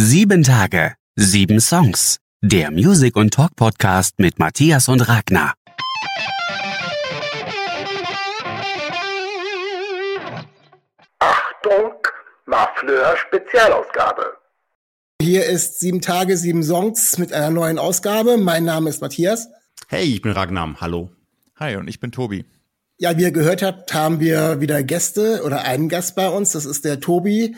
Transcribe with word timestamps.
Sieben 0.00 0.44
Tage, 0.44 0.94
sieben 1.16 1.58
Songs. 1.58 2.20
Der 2.40 2.70
Music 2.70 3.16
und 3.16 3.34
Talk 3.34 3.56
Podcast 3.56 4.20
mit 4.20 4.38
Matthias 4.38 4.86
und 4.86 5.00
Ragnar. 5.00 5.54
Achtung, 11.18 11.94
Mafleur 12.46 13.16
Spezialausgabe. 13.16 14.34
Hier 15.20 15.46
ist 15.46 15.80
sieben 15.80 16.00
Tage, 16.00 16.36
sieben 16.36 16.62
Songs 16.62 17.18
mit 17.18 17.32
einer 17.32 17.50
neuen 17.50 17.80
Ausgabe. 17.80 18.36
Mein 18.36 18.64
Name 18.64 18.90
ist 18.90 19.00
Matthias. 19.00 19.48
Hey, 19.88 20.04
ich 20.04 20.22
bin 20.22 20.30
Ragnar. 20.30 20.76
Hallo. 20.80 21.10
Hi, 21.56 21.74
und 21.74 21.88
ich 21.88 21.98
bin 21.98 22.12
Tobi. 22.12 22.44
Ja, 22.98 23.16
wie 23.18 23.22
ihr 23.22 23.32
gehört 23.32 23.62
habt, 23.62 23.92
haben 23.92 24.20
wir 24.20 24.60
wieder 24.60 24.80
Gäste 24.84 25.42
oder 25.42 25.62
einen 25.62 25.88
Gast 25.88 26.14
bei 26.14 26.28
uns. 26.28 26.52
Das 26.52 26.66
ist 26.66 26.84
der 26.84 27.00
Tobi. 27.00 27.56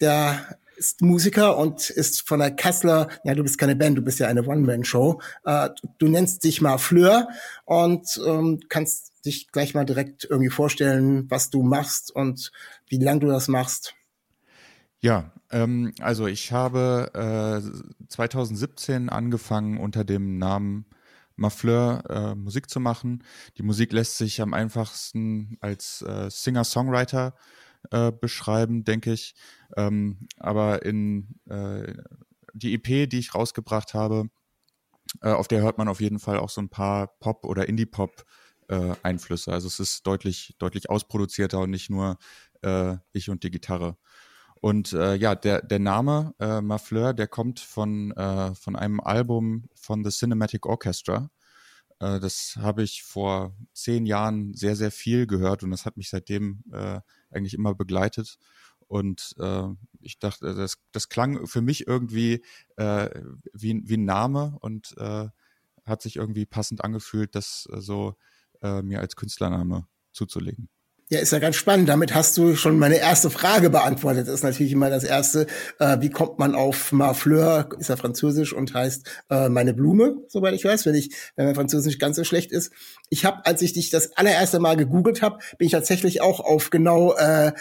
Der 0.00 0.46
ist 0.82 1.00
Musiker 1.00 1.58
und 1.58 1.90
ist 1.90 2.26
von 2.26 2.40
der 2.40 2.50
Kassler, 2.50 3.08
ja, 3.22 3.36
du 3.36 3.44
bist 3.44 3.56
keine 3.56 3.76
Band, 3.76 3.96
du 3.96 4.02
bist 4.02 4.18
ja 4.18 4.26
eine 4.26 4.44
One-Man-Show. 4.44 5.20
Äh, 5.44 5.68
du 5.98 6.08
nennst 6.08 6.42
dich 6.42 6.60
mal 6.60 6.76
Fleur 6.78 7.28
und 7.64 8.20
ähm, 8.26 8.58
kannst 8.68 9.12
dich 9.24 9.52
gleich 9.52 9.74
mal 9.74 9.84
direkt 9.84 10.26
irgendwie 10.28 10.50
vorstellen, 10.50 11.30
was 11.30 11.50
du 11.50 11.62
machst 11.62 12.10
und 12.10 12.50
wie 12.88 12.98
lange 12.98 13.20
du 13.20 13.28
das 13.28 13.46
machst. 13.46 13.94
Ja, 14.98 15.30
ähm, 15.52 15.94
also 16.00 16.26
ich 16.26 16.50
habe 16.50 17.12
äh, 17.14 18.06
2017 18.08 19.08
angefangen 19.08 19.78
unter 19.78 20.02
dem 20.02 20.38
Namen 20.38 20.86
Mafleur 21.36 22.02
äh, 22.10 22.34
Musik 22.34 22.68
zu 22.68 22.80
machen. 22.80 23.22
Die 23.56 23.62
Musik 23.62 23.92
lässt 23.92 24.18
sich 24.18 24.42
am 24.42 24.52
einfachsten 24.52 25.58
als 25.60 26.02
äh, 26.02 26.28
Singer-Songwriter 26.28 27.28
äh, 27.28 27.32
beschreiben, 28.20 28.84
denke 28.84 29.12
ich. 29.12 29.34
Ähm, 29.76 30.28
aber 30.38 30.84
in 30.84 31.34
äh, 31.48 31.94
die 32.54 32.74
EP, 32.74 33.06
die 33.08 33.18
ich 33.18 33.34
rausgebracht 33.34 33.92
habe, 33.92 34.30
äh, 35.20 35.32
auf 35.32 35.48
der 35.48 35.62
hört 35.62 35.78
man 35.78 35.88
auf 35.88 36.00
jeden 36.00 36.18
Fall 36.18 36.38
auch 36.38 36.50
so 36.50 36.60
ein 36.60 36.68
paar 36.68 37.08
Pop- 37.18 37.44
oder 37.44 37.68
Indie-Pop 37.68 38.24
äh. 38.68 38.94
Also 39.02 39.66
es 39.66 39.80
ist 39.80 40.06
deutlich, 40.06 40.54
deutlich 40.58 40.88
ausproduzierter 40.88 41.58
und 41.60 41.70
nicht 41.70 41.90
nur 41.90 42.16
äh, 42.62 42.96
ich 43.12 43.28
und 43.28 43.42
die 43.42 43.50
Gitarre. 43.50 43.96
Und 44.60 44.92
äh, 44.92 45.16
ja, 45.16 45.34
der, 45.34 45.60
der 45.60 45.80
Name 45.80 46.34
äh, 46.38 46.60
Mafleur, 46.60 47.12
der 47.12 47.26
kommt 47.26 47.60
von, 47.60 48.12
äh, 48.12 48.54
von 48.54 48.76
einem 48.76 49.00
Album 49.00 49.68
von 49.74 50.04
The 50.04 50.10
Cinematic 50.10 50.66
Orchestra. 50.66 51.30
Äh, 51.98 52.20
das 52.20 52.56
habe 52.60 52.82
ich 52.84 53.02
vor 53.02 53.54
zehn 53.74 54.06
Jahren 54.06 54.54
sehr, 54.54 54.76
sehr 54.76 54.92
viel 54.92 55.26
gehört 55.26 55.64
und 55.64 55.70
das 55.70 55.84
hat 55.84 55.96
mich 55.96 56.08
seitdem 56.10 56.62
äh, 56.72 57.00
eigentlich 57.34 57.54
immer 57.54 57.74
begleitet. 57.74 58.38
Und 58.88 59.34
äh, 59.38 59.68
ich 60.00 60.18
dachte, 60.18 60.54
das, 60.54 60.78
das 60.92 61.08
klang 61.08 61.46
für 61.46 61.62
mich 61.62 61.86
irgendwie 61.86 62.44
äh, 62.76 63.08
wie, 63.52 63.80
wie 63.84 63.96
ein 63.96 64.04
Name 64.04 64.56
und 64.60 64.94
äh, 64.98 65.28
hat 65.84 66.02
sich 66.02 66.16
irgendwie 66.16 66.46
passend 66.46 66.84
angefühlt, 66.84 67.34
das 67.34 67.68
äh, 67.72 67.80
so 67.80 68.16
äh, 68.60 68.82
mir 68.82 69.00
als 69.00 69.16
Künstlername 69.16 69.86
zuzulegen. 70.12 70.68
Ja, 71.12 71.20
ist 71.20 71.30
ja 71.30 71.40
ganz 71.40 71.56
spannend. 71.56 71.90
Damit 71.90 72.14
hast 72.14 72.38
du 72.38 72.56
schon 72.56 72.78
meine 72.78 72.96
erste 72.96 73.28
Frage 73.28 73.68
beantwortet. 73.68 74.28
Das 74.28 74.36
ist 74.36 74.44
natürlich 74.44 74.72
immer 74.72 74.88
das 74.88 75.04
erste. 75.04 75.46
Äh, 75.78 75.98
wie 76.00 76.08
kommt 76.08 76.38
man 76.38 76.54
auf 76.54 76.90
Marfleur? 76.90 77.68
Ist 77.78 77.90
ja 77.90 77.96
französisch 77.96 78.54
und 78.54 78.72
heißt 78.72 79.06
äh, 79.28 79.50
meine 79.50 79.74
Blume, 79.74 80.16
soweit 80.28 80.54
ich 80.54 80.64
weiß, 80.64 80.86
wenn 80.86 80.94
ich, 80.94 81.14
wenn 81.36 81.44
mein 81.44 81.54
Französisch 81.54 81.98
ganz 81.98 82.16
so 82.16 82.24
schlecht 82.24 82.50
ist. 82.50 82.72
Ich 83.10 83.26
habe, 83.26 83.44
als 83.44 83.60
ich 83.60 83.74
dich 83.74 83.90
das 83.90 84.16
allererste 84.16 84.58
Mal 84.58 84.78
gegoogelt 84.78 85.20
habe, 85.20 85.36
bin 85.58 85.66
ich 85.66 85.72
tatsächlich 85.72 86.22
auch 86.22 86.40
auf 86.40 86.70
genau 86.70 87.14
äh, 87.16 87.52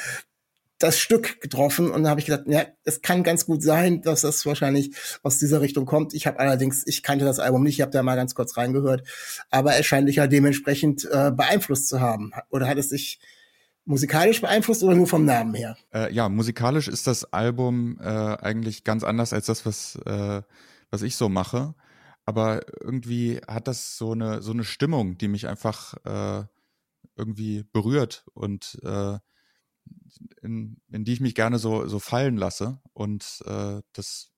das 0.79 0.97
Stück 0.97 1.41
getroffen 1.41 1.91
und 1.91 2.03
da 2.03 2.09
habe 2.09 2.21
ich 2.21 2.27
gedacht, 2.27 2.45
ja, 2.47 2.65
es 2.85 3.01
kann 3.01 3.21
ganz 3.21 3.45
gut 3.45 3.61
sein, 3.61 4.01
dass 4.01 4.21
das 4.21 4.45
wahrscheinlich 4.45 4.95
aus 5.23 5.39
dieser 5.39 5.59
Richtung 5.59 5.85
kommt. 5.85 6.13
Ich 6.13 6.25
habe 6.25 6.39
allerdings, 6.39 6.87
ich 6.87 7.03
kannte 7.03 7.25
das 7.25 7.39
Album 7.39 7.63
nicht, 7.63 7.75
ich 7.75 7.81
habe 7.81 7.91
da 7.91 8.01
mal 8.01 8.15
ganz 8.15 8.33
kurz 8.33 8.55
reingehört, 8.55 9.05
aber 9.49 9.75
es 9.77 9.85
scheint 9.85 10.07
dich 10.07 10.15
ja 10.15 10.27
dementsprechend 10.27 11.03
äh, 11.11 11.31
beeinflusst 11.31 11.89
zu 11.89 11.99
haben. 11.99 12.31
Oder 12.49 12.69
hat 12.69 12.77
es 12.77 12.87
dich 12.87 13.19
musikalisch 13.91 14.41
beeinflusst 14.41 14.83
oder 14.83 14.95
nur 14.95 15.05
vom 15.05 15.25
Namen 15.25 15.53
her? 15.53 15.77
Äh, 15.93 16.11
ja, 16.13 16.29
musikalisch 16.29 16.87
ist 16.87 17.05
das 17.05 17.25
Album 17.31 17.99
äh, 17.99 18.03
eigentlich 18.03 18.83
ganz 18.83 19.03
anders 19.03 19.33
als 19.33 19.45
das, 19.45 19.65
was, 19.65 19.95
äh, 20.05 20.41
was 20.89 21.01
ich 21.03 21.15
so 21.15 21.29
mache. 21.29 21.75
Aber 22.25 22.61
irgendwie 22.81 23.41
hat 23.47 23.67
das 23.67 23.97
so 23.97 24.13
eine, 24.13 24.41
so 24.41 24.51
eine 24.51 24.63
Stimmung, 24.63 25.17
die 25.17 25.27
mich 25.27 25.47
einfach 25.47 25.93
äh, 26.05 26.45
irgendwie 27.15 27.65
berührt 27.71 28.25
und 28.33 28.79
äh, 28.83 29.19
in, 30.41 30.81
in 30.91 31.03
die 31.03 31.13
ich 31.13 31.21
mich 31.21 31.35
gerne 31.35 31.59
so, 31.59 31.87
so 31.87 31.99
fallen 31.99 32.37
lasse. 32.37 32.79
Und 32.93 33.43
äh, 33.45 33.81
das, 33.93 34.31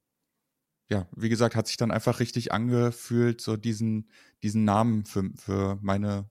ja, 0.90 1.08
wie 1.16 1.30
gesagt, 1.30 1.56
hat 1.56 1.68
sich 1.68 1.78
dann 1.78 1.92
einfach 1.92 2.20
richtig 2.20 2.52
angefühlt, 2.52 3.42
so 3.42 3.58
diesen, 3.58 4.10
diesen 4.42 4.66
Namen 4.66 5.06
für, 5.06 5.30
für 5.36 5.78
meine, 5.82 6.30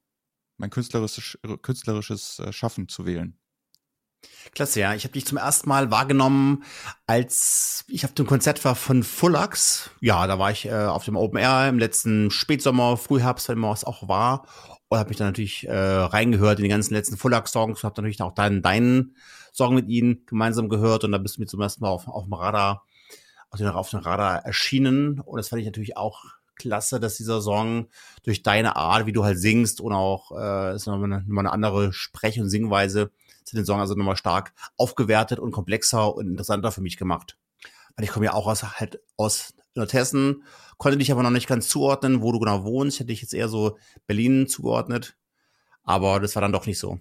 mein 0.57 0.71
künstlerisches, 0.71 1.39
künstlerisches 1.63 2.39
äh, 2.39 2.53
Schaffen 2.53 2.89
zu 2.89 3.07
wählen. 3.07 3.39
Klasse, 4.55 4.81
ja. 4.81 4.95
Ich 4.95 5.05
habe 5.05 5.13
dich 5.13 5.27
zum 5.27 5.39
ersten 5.39 5.69
Mal 5.69 5.91
wahrgenommen, 5.91 6.65
als 7.07 7.85
ich 7.89 8.05
auf 8.05 8.13
dem 8.13 8.27
Konzert 8.27 8.65
war 8.65 8.75
von 8.75 9.03
Fullax. 9.03 9.91
Ja, 10.01 10.27
da 10.27 10.39
war 10.39 10.51
ich 10.51 10.67
äh, 10.67 10.73
auf 10.73 11.05
dem 11.05 11.17
Open 11.17 11.39
Air 11.39 11.69
im 11.69 11.79
letzten 11.79 12.31
Spätsommer, 12.31 12.97
Frühherbst, 12.97 13.49
wenn 13.49 13.59
man 13.59 13.71
was 13.71 13.85
auch 13.85 14.09
war. 14.09 14.47
Und 14.89 14.99
habe 14.99 15.09
mich 15.09 15.19
dann 15.19 15.29
natürlich 15.29 15.67
äh, 15.67 15.75
reingehört 15.75 16.59
in 16.59 16.65
die 16.65 16.69
ganzen 16.69 16.95
letzten 16.95 17.17
Fullax-Songs. 17.17 17.83
Habe 17.83 18.01
natürlich 18.01 18.21
auch 18.21 18.35
dann 18.35 18.63
deinen 18.63 19.17
Song 19.53 19.75
mit 19.75 19.89
ihnen 19.89 20.25
gemeinsam 20.27 20.69
gehört. 20.69 21.05
Und 21.05 21.13
da 21.13 21.19
bist 21.19 21.37
du 21.37 21.41
mir 21.41 21.47
zum 21.47 21.61
ersten 21.61 21.83
Mal 21.83 21.91
auf, 21.91 22.07
auf 22.09 22.25
dem 22.25 22.35
Radar, 22.35 22.87
auf 23.51 23.91
dem 23.91 24.01
Radar 24.01 24.45
erschienen. 24.45 25.21
Und 25.21 25.39
das 25.39 25.49
fand 25.49 25.61
ich 25.61 25.67
natürlich 25.67 25.97
auch 25.97 26.25
klasse, 26.63 27.01
dass 27.01 27.17
dieser 27.17 27.41
Song 27.41 27.89
durch 28.23 28.43
deine 28.43 28.77
Art, 28.77 29.07
wie 29.07 29.13
du 29.13 29.25
halt 29.25 29.39
singst 29.39 29.81
und 29.81 29.93
auch 29.93 30.33
äh, 30.33 30.75
ist 30.75 30.87
nochmal 30.87 31.13
eine, 31.13 31.23
nochmal 31.23 31.47
eine 31.47 31.53
andere 31.53 31.93
Sprech- 31.93 32.41
und 32.41 32.49
Singweise, 32.49 33.11
sind 33.45 33.59
den 33.59 33.67
Song 33.67 33.81
also 33.81 33.95
nochmal 33.95 34.17
stark 34.17 34.53
aufgewertet 34.77 35.39
und 35.39 35.53
komplexer 35.53 36.15
und 36.15 36.29
interessanter 36.29 36.73
für 36.73 36.81
mich 36.81 36.97
gemacht. 36.97 37.37
Weil 37.97 38.05
ich 38.05 38.11
komme 38.11 38.27
ja 38.27 38.33
auch 38.33 38.47
aus 38.47 38.63
halt 38.63 39.01
aus 39.17 39.55
Nordhessen, 39.75 40.45
konnte 40.79 40.99
dich 40.99 41.13
aber 41.13 41.23
noch 41.23 41.31
nicht 41.31 41.49
ganz 41.49 41.69
zuordnen, 41.69 42.23
wo 42.23 42.33
du 42.33 42.39
genau 42.39 42.65
wohnst. 42.65 43.01
Hätte 43.01 43.13
ich 43.13 43.23
jetzt 43.23 43.35
eher 43.35 43.49
so 43.49 43.77
Berlin 44.07 44.47
zugeordnet. 44.47 45.17
Aber 45.85 46.21
das 46.21 46.35
war 46.37 46.43
dann 46.43 46.53
doch 46.53 46.67
nicht 46.67 46.79
so. 46.79 46.99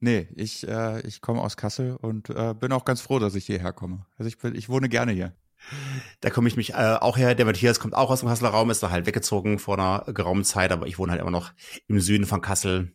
Nee, 0.00 0.28
ich, 0.34 0.66
äh, 0.66 1.00
ich 1.06 1.20
komme 1.20 1.40
aus 1.40 1.56
Kassel 1.56 1.96
und 1.96 2.30
äh, 2.30 2.54
bin 2.54 2.72
auch 2.72 2.84
ganz 2.84 3.00
froh, 3.00 3.18
dass 3.18 3.34
ich 3.34 3.46
hierher 3.46 3.72
komme. 3.72 4.06
Also 4.16 4.28
ich, 4.28 4.38
bin, 4.38 4.54
ich 4.54 4.68
wohne 4.68 4.88
gerne 4.88 5.12
hier. 5.12 5.34
Da 6.20 6.30
komme 6.30 6.48
ich 6.48 6.56
mich 6.56 6.74
äh, 6.74 6.96
auch 7.00 7.16
her. 7.16 7.34
Der 7.34 7.46
Matthias 7.46 7.80
kommt 7.80 7.94
auch 7.94 8.10
aus 8.10 8.20
dem 8.20 8.28
Kasseler 8.28 8.50
Raum, 8.50 8.70
ist 8.70 8.82
da 8.82 8.90
halt 8.90 9.06
weggezogen 9.06 9.58
vor 9.58 9.78
einer 9.78 10.12
geraumen 10.12 10.44
Zeit, 10.44 10.72
aber 10.72 10.86
ich 10.86 10.98
wohne 10.98 11.12
halt 11.12 11.20
immer 11.20 11.30
noch 11.30 11.52
im 11.86 12.00
Süden 12.00 12.26
von 12.26 12.40
Kassel 12.40 12.92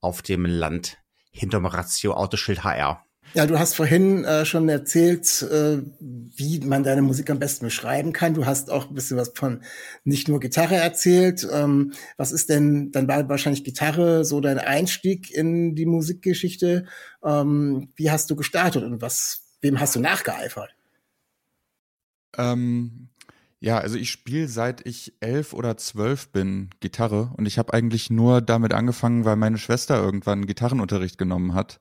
auf 0.00 0.22
dem 0.22 0.44
Land 0.44 0.98
hinterm 1.30 1.66
Ratio 1.66 2.14
Autoschild 2.14 2.64
HR. 2.64 3.04
Ja, 3.34 3.46
du 3.46 3.58
hast 3.58 3.74
vorhin 3.74 4.24
äh, 4.24 4.44
schon 4.44 4.68
erzählt, 4.68 5.40
äh, 5.42 5.78
wie 6.00 6.60
man 6.60 6.82
deine 6.82 7.00
Musik 7.00 7.30
am 7.30 7.38
besten 7.38 7.64
beschreiben 7.64 8.12
kann. 8.12 8.34
Du 8.34 8.44
hast 8.44 8.70
auch 8.70 8.90
ein 8.90 8.94
bisschen 8.94 9.16
was 9.16 9.32
von 9.34 9.62
nicht 10.04 10.28
nur 10.28 10.38
Gitarre 10.38 10.74
erzählt. 10.74 11.48
Ähm, 11.50 11.94
was 12.18 12.30
ist 12.30 12.50
denn, 12.50 12.92
dann 12.92 13.08
war 13.08 13.26
wahrscheinlich 13.30 13.64
Gitarre 13.64 14.26
so 14.26 14.40
dein 14.40 14.58
Einstieg 14.58 15.30
in 15.30 15.74
die 15.74 15.86
Musikgeschichte. 15.86 16.84
Ähm, 17.24 17.92
wie 17.96 18.10
hast 18.10 18.28
du 18.28 18.36
gestartet 18.36 18.84
und 18.84 19.00
was, 19.00 19.44
wem 19.62 19.80
hast 19.80 19.96
du 19.96 20.00
nachgeeifert? 20.00 20.74
Ähm, 22.36 23.08
ja, 23.60 23.78
also 23.78 23.96
ich 23.96 24.10
spiele 24.10 24.48
seit 24.48 24.84
ich 24.86 25.14
elf 25.20 25.52
oder 25.52 25.76
zwölf 25.76 26.30
bin 26.30 26.70
Gitarre 26.80 27.32
und 27.36 27.46
ich 27.46 27.58
habe 27.58 27.72
eigentlich 27.72 28.10
nur 28.10 28.40
damit 28.40 28.74
angefangen, 28.74 29.24
weil 29.24 29.36
meine 29.36 29.58
Schwester 29.58 30.02
irgendwann 30.02 30.46
Gitarrenunterricht 30.46 31.16
genommen 31.16 31.54
hat. 31.54 31.78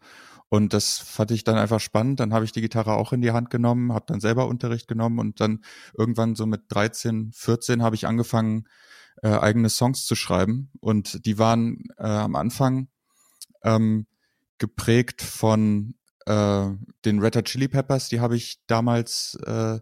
Und 0.48 0.74
das 0.74 0.98
fand 1.00 1.32
ich 1.32 1.44
dann 1.44 1.58
einfach 1.58 1.80
spannend. 1.80 2.20
Dann 2.20 2.34
habe 2.34 2.46
ich 2.46 2.52
die 2.52 2.62
Gitarre 2.62 2.94
auch 2.94 3.14
in 3.14 3.22
die 3.22 3.32
Hand 3.32 3.50
genommen, 3.50 3.94
habe 3.94 4.06
dann 4.08 4.20
selber 4.20 4.48
Unterricht 4.48 4.88
genommen 4.88 5.18
und 5.18 5.40
dann 5.40 5.64
irgendwann 5.98 6.36
so 6.36 6.46
mit 6.46 6.64
13, 6.68 7.32
14 7.34 7.82
habe 7.82 7.96
ich 7.96 8.06
angefangen, 8.06 8.68
äh, 9.24 9.30
eigene 9.30 9.70
Songs 9.70 10.06
zu 10.06 10.16
schreiben. 10.16 10.70
Und 10.82 11.26
die 11.26 11.40
waren 11.40 11.86
äh, 11.98 12.04
am 12.04 12.36
Anfang 12.36 12.90
ähm, 13.64 14.08
geprägt 14.58 15.22
von 15.22 15.96
äh, 16.26 16.68
den 17.06 17.20
Red 17.20 17.38
Hot 17.38 17.46
Chili 17.46 17.68
Peppers, 17.68 18.10
die 18.10 18.20
habe 18.20 18.36
ich 18.36 18.62
damals 18.68 19.36
äh, 19.46 19.80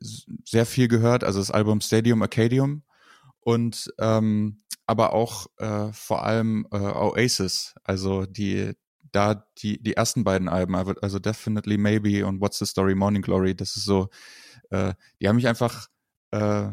sehr 0.00 0.66
viel 0.66 0.88
gehört, 0.88 1.24
also 1.24 1.38
das 1.38 1.50
Album 1.50 1.80
Stadium 1.80 2.22
Arcadium 2.22 2.82
und 3.40 3.92
ähm, 3.98 4.62
aber 4.86 5.12
auch 5.12 5.46
äh, 5.58 5.92
vor 5.92 6.24
allem 6.24 6.66
äh, 6.70 6.76
Oasis, 6.76 7.74
also 7.84 8.24
die 8.26 8.72
da 9.12 9.46
die 9.58 9.82
die 9.82 9.94
ersten 9.94 10.24
beiden 10.24 10.48
Alben, 10.48 10.74
also 10.74 11.18
Definitely 11.18 11.78
Maybe 11.78 12.26
und 12.26 12.40
What's 12.40 12.58
the 12.58 12.66
Story 12.66 12.94
Morning 12.94 13.22
Glory, 13.22 13.54
das 13.54 13.76
ist 13.76 13.84
so, 13.84 14.08
äh, 14.70 14.94
die 15.20 15.28
haben 15.28 15.36
mich 15.36 15.48
einfach 15.48 15.88
äh, 16.32 16.70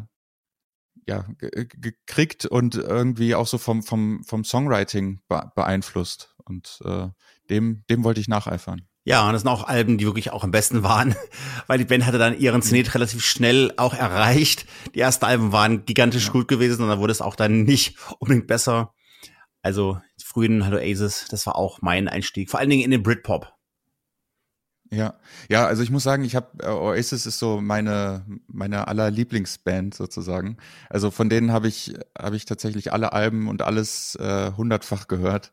ja 1.06 1.26
gekriegt 1.38 2.46
und 2.46 2.76
irgendwie 2.76 3.34
auch 3.34 3.46
so 3.46 3.58
vom 3.58 3.82
vom 3.82 4.24
vom 4.24 4.44
Songwriting 4.44 5.20
beeinflusst 5.28 6.34
und 6.44 6.80
äh, 6.84 7.08
dem 7.50 7.84
dem 7.90 8.04
wollte 8.04 8.20
ich 8.20 8.28
nacheifern. 8.28 8.88
Ja, 9.06 9.26
und 9.26 9.34
das 9.34 9.42
sind 9.42 9.50
auch 9.50 9.64
Alben, 9.64 9.98
die 9.98 10.06
wirklich 10.06 10.30
auch 10.30 10.44
am 10.44 10.50
besten 10.50 10.82
waren, 10.82 11.14
weil 11.66 11.78
die 11.78 11.84
Band 11.84 12.06
hatte 12.06 12.18
dann 12.18 12.38
ihren 12.38 12.62
Zenit 12.62 12.94
relativ 12.94 13.24
schnell 13.24 13.72
auch 13.76 13.92
erreicht. 13.92 14.66
Die 14.94 15.00
ersten 15.00 15.26
Alben 15.26 15.52
waren 15.52 15.84
gigantisch 15.84 16.26
ja. 16.26 16.32
gut 16.32 16.48
gewesen 16.48 16.82
und 16.82 16.88
dann 16.88 16.98
wurde 16.98 17.12
es 17.12 17.20
auch 17.20 17.36
dann 17.36 17.64
nicht 17.64 17.96
unbedingt 18.18 18.46
besser. 18.46 18.94
Also 19.62 19.98
die 20.20 20.24
frühen 20.24 20.62
Hello 20.64 20.78
Aces, 20.78 21.26
das 21.30 21.46
war 21.46 21.56
auch 21.56 21.82
mein 21.82 22.08
Einstieg, 22.08 22.50
vor 22.50 22.60
allen 22.60 22.70
Dingen 22.70 22.82
in 22.82 22.90
den 22.90 23.02
Britpop. 23.02 23.52
Ja, 24.90 25.14
ja, 25.48 25.66
also 25.66 25.82
ich 25.82 25.90
muss 25.90 26.02
sagen, 26.02 26.24
ich 26.24 26.36
habe 26.36 26.62
äh, 26.62 26.68
Oasis 26.68 27.26
ist 27.26 27.38
so 27.38 27.60
meine 27.60 28.24
meine 28.46 28.86
aller 28.86 29.10
Lieblingsband 29.10 29.94
sozusagen. 29.94 30.58
Also 30.88 31.10
von 31.10 31.28
denen 31.28 31.52
habe 31.52 31.68
ich 31.68 31.94
habe 32.16 32.36
ich 32.36 32.44
tatsächlich 32.44 32.92
alle 32.92 33.12
Alben 33.12 33.48
und 33.48 33.62
alles 33.62 34.14
äh, 34.16 34.52
hundertfach 34.52 35.08
gehört 35.08 35.52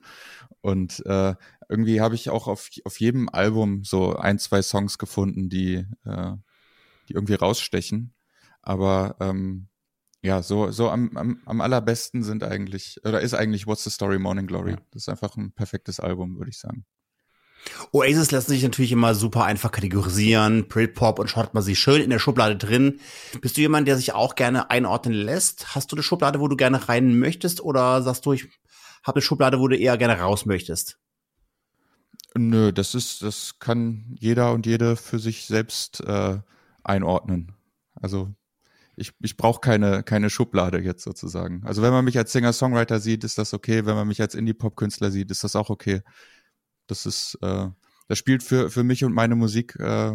und 0.61 1.03
äh, 1.05 1.35
irgendwie 1.71 2.01
habe 2.01 2.15
ich 2.15 2.29
auch 2.29 2.47
auf, 2.47 2.69
auf 2.83 2.99
jedem 2.99 3.29
Album 3.29 3.83
so 3.85 4.15
ein, 4.17 4.37
zwei 4.39 4.61
Songs 4.61 4.97
gefunden, 4.97 5.49
die, 5.49 5.85
äh, 6.05 6.33
die 7.07 7.13
irgendwie 7.13 7.35
rausstechen. 7.35 8.13
Aber 8.61 9.15
ähm, 9.21 9.69
ja, 10.21 10.43
so, 10.43 10.69
so 10.69 10.89
am, 10.89 11.15
am, 11.15 11.41
am 11.45 11.61
allerbesten 11.61 12.23
sind 12.23 12.43
eigentlich, 12.43 12.99
oder 13.05 13.21
ist 13.21 13.33
eigentlich 13.33 13.67
What's 13.67 13.85
the 13.85 13.89
Story 13.89 14.19
Morning 14.19 14.47
Glory. 14.47 14.75
Das 14.91 15.03
ist 15.03 15.09
einfach 15.09 15.37
ein 15.37 15.53
perfektes 15.53 16.01
Album, 16.01 16.37
würde 16.37 16.51
ich 16.51 16.59
sagen. 16.59 16.85
Oasis 17.91 18.31
lässt 18.31 18.47
sich 18.47 18.63
natürlich 18.63 18.91
immer 18.91 19.15
super 19.15 19.45
einfach 19.45 19.71
kategorisieren. 19.71 20.67
Britpop 20.67 21.19
und 21.19 21.29
schaut 21.29 21.53
man 21.53 21.63
sie 21.63 21.77
schön 21.77 22.01
in 22.01 22.09
der 22.09 22.19
Schublade 22.19 22.57
drin. 22.57 22.99
Bist 23.39 23.55
du 23.55 23.61
jemand, 23.61 23.87
der 23.87 23.95
sich 23.95 24.13
auch 24.13 24.35
gerne 24.35 24.69
einordnen 24.69 25.13
lässt? 25.13 25.73
Hast 25.73 25.91
du 25.91 25.95
eine 25.95 26.03
Schublade, 26.03 26.41
wo 26.41 26.49
du 26.49 26.57
gerne 26.57 26.89
rein 26.89 27.17
möchtest? 27.17 27.61
Oder 27.61 28.01
sagst 28.01 28.25
du, 28.25 28.33
ich 28.33 28.49
habe 29.03 29.17
eine 29.17 29.21
Schublade, 29.21 29.59
wo 29.59 29.69
du 29.69 29.77
eher 29.77 29.97
gerne 29.97 30.19
raus 30.19 30.45
möchtest? 30.45 30.99
Nö, 32.37 32.71
das 32.71 32.95
ist, 32.95 33.23
das 33.23 33.59
kann 33.59 34.15
jeder 34.19 34.53
und 34.53 34.65
jede 34.65 34.95
für 34.95 35.19
sich 35.19 35.45
selbst 35.45 36.01
äh, 36.01 36.39
einordnen. 36.83 37.53
Also 37.93 38.33
ich, 38.95 39.13
ich 39.19 39.35
brauche 39.35 39.59
keine, 39.59 40.03
keine 40.03 40.29
Schublade 40.29 40.79
jetzt 40.79 41.03
sozusagen. 41.03 41.61
Also 41.65 41.81
wenn 41.81 41.91
man 41.91 42.05
mich 42.05 42.17
als 42.17 42.31
Singer-Songwriter 42.31 42.99
sieht, 42.99 43.23
ist 43.23 43.37
das 43.37 43.53
okay. 43.53 43.85
Wenn 43.85 43.95
man 43.95 44.07
mich 44.07 44.21
als 44.21 44.35
Indie-Pop-Künstler 44.35 45.11
sieht, 45.11 45.31
ist 45.31 45.43
das 45.43 45.55
auch 45.55 45.69
okay. 45.69 46.01
Das 46.87 47.05
ist, 47.05 47.37
äh, 47.41 47.67
das 48.07 48.17
spielt 48.17 48.43
für, 48.43 48.69
für 48.69 48.83
mich 48.83 49.03
und 49.03 49.13
meine 49.13 49.35
Musik 49.35 49.75
äh, 49.79 50.13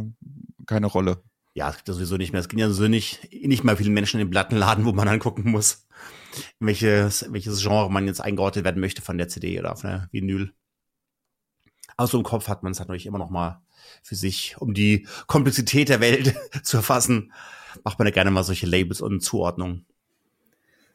keine 0.66 0.86
Rolle. 0.86 1.22
Ja, 1.54 1.70
es 1.70 1.76
gibt 1.76 1.88
das 1.88 1.96
sowieso 1.96 2.16
nicht 2.16 2.32
mehr. 2.32 2.40
Es 2.40 2.48
gibt 2.48 2.60
ja 2.60 2.68
so 2.70 2.86
nicht, 2.86 3.32
nicht 3.32 3.64
mal 3.64 3.76
viele 3.76 3.90
Menschen 3.90 4.20
im 4.20 4.30
Plattenladen, 4.30 4.84
wo 4.84 4.92
man 4.92 5.08
angucken 5.08 5.50
muss, 5.50 5.86
welches, 6.60 7.26
welches 7.30 7.62
Genre 7.62 7.90
man 7.90 8.06
jetzt 8.06 8.20
eingeordnet 8.20 8.64
werden 8.64 8.80
möchte 8.80 9.00
von 9.00 9.16
der 9.16 9.28
CD 9.28 9.58
oder 9.58 9.74
von 9.76 9.90
der 9.90 10.08
Vinyl. 10.12 10.52
Aber 11.96 12.08
so 12.08 12.18
im 12.18 12.24
Kopf 12.24 12.48
hat 12.48 12.62
man 12.62 12.72
es 12.72 12.78
natürlich 12.78 13.06
immer 13.06 13.18
noch 13.18 13.30
mal 13.30 13.62
für 14.02 14.14
sich, 14.14 14.56
um 14.58 14.74
die 14.74 15.06
Komplexität 15.26 15.88
der 15.88 16.00
Welt 16.00 16.34
zu 16.62 16.78
erfassen, 16.78 17.32
macht 17.84 17.98
man 17.98 18.06
ja 18.06 18.12
gerne 18.12 18.30
mal 18.30 18.44
solche 18.44 18.66
Labels 18.66 19.00
und 19.00 19.20
Zuordnungen. 19.20 19.86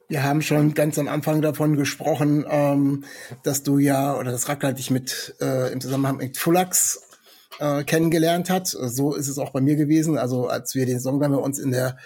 Wir 0.07 0.24
haben 0.24 0.42
schon 0.42 0.74
ganz 0.74 1.00
am 1.00 1.07
Anfang 1.07 1.42
davon 1.42 1.77
gesprochen, 1.77 2.45
ähm, 2.50 3.06
dass 3.44 3.63
du 3.63 3.77
ja, 3.77 4.18
oder 4.18 4.31
das 4.31 4.50
Racker 4.50 4.74
dich 4.74 4.92
mit 4.92 5.36
äh, 5.39 5.71
im 5.71 5.80
Zusammenhang 5.80 6.18
mit 6.18 6.38
Fulax 6.38 7.10
äh, 7.59 7.83
kennengelernt 7.83 8.50
hat. 8.50 8.68
So 8.68 9.13
ist 9.13 9.27
es 9.27 9.38
auch 9.38 9.51
bei 9.51 9.62
mir 9.62 9.75
gewesen. 9.75 10.18
Also 10.18 10.48
als 10.48 10.75
wir 10.75 10.86
den 10.86 11.00
Song 11.00 11.19
dann 11.19 11.31
bei 11.31 11.38
uns 11.38 11.59
in 11.59 11.71
der 11.71 11.98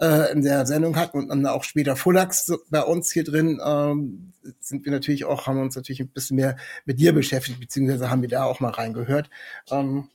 äh, 0.00 0.32
in 0.32 0.42
der 0.42 0.66
Sendung 0.66 0.96
hatten 0.96 1.18
und 1.18 1.28
dann 1.28 1.46
auch 1.46 1.64
später 1.64 1.96
Fullax 1.96 2.52
bei 2.70 2.82
uns 2.82 3.10
hier 3.10 3.24
drin, 3.24 3.60
ähm, 3.64 4.32
sind 4.60 4.84
wir 4.84 4.92
natürlich 4.92 5.24
auch, 5.24 5.46
haben 5.46 5.60
uns 5.60 5.76
natürlich 5.76 6.00
ein 6.00 6.08
bisschen 6.08 6.36
mehr 6.36 6.56
mit 6.84 6.98
dir 6.98 7.12
beschäftigt, 7.12 7.60
beziehungsweise 7.60 8.10
haben 8.10 8.22
wir 8.22 8.28
da 8.28 8.44
auch 8.44 8.60
mal 8.60 8.70
reingehört. 8.70 9.30
Ähm, 9.70 10.08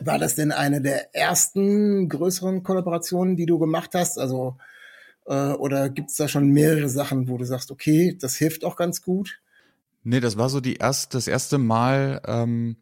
war 0.00 0.18
das 0.18 0.34
denn 0.34 0.52
eine 0.52 0.80
der 0.80 1.14
ersten 1.14 2.08
größeren 2.08 2.62
Kollaborationen, 2.62 3.36
die 3.36 3.46
du 3.46 3.58
gemacht 3.58 3.90
hast? 3.94 4.18
Also 4.18 4.56
äh, 5.26 5.52
oder 5.52 5.88
gibt 5.88 6.10
es 6.10 6.16
da 6.16 6.28
schon 6.28 6.50
mehrere 6.50 6.88
Sachen, 6.88 7.28
wo 7.28 7.38
du 7.38 7.44
sagst, 7.44 7.70
okay, 7.70 8.16
das 8.20 8.36
hilft 8.36 8.64
auch 8.64 8.76
ganz 8.76 9.02
gut? 9.02 9.40
Nee, 10.04 10.20
das 10.20 10.36
war 10.36 10.48
so 10.48 10.60
die 10.60 10.76
erste, 10.76 11.16
das 11.16 11.26
erste 11.26 11.58
Mal, 11.58 12.20
ähm, 12.26 12.76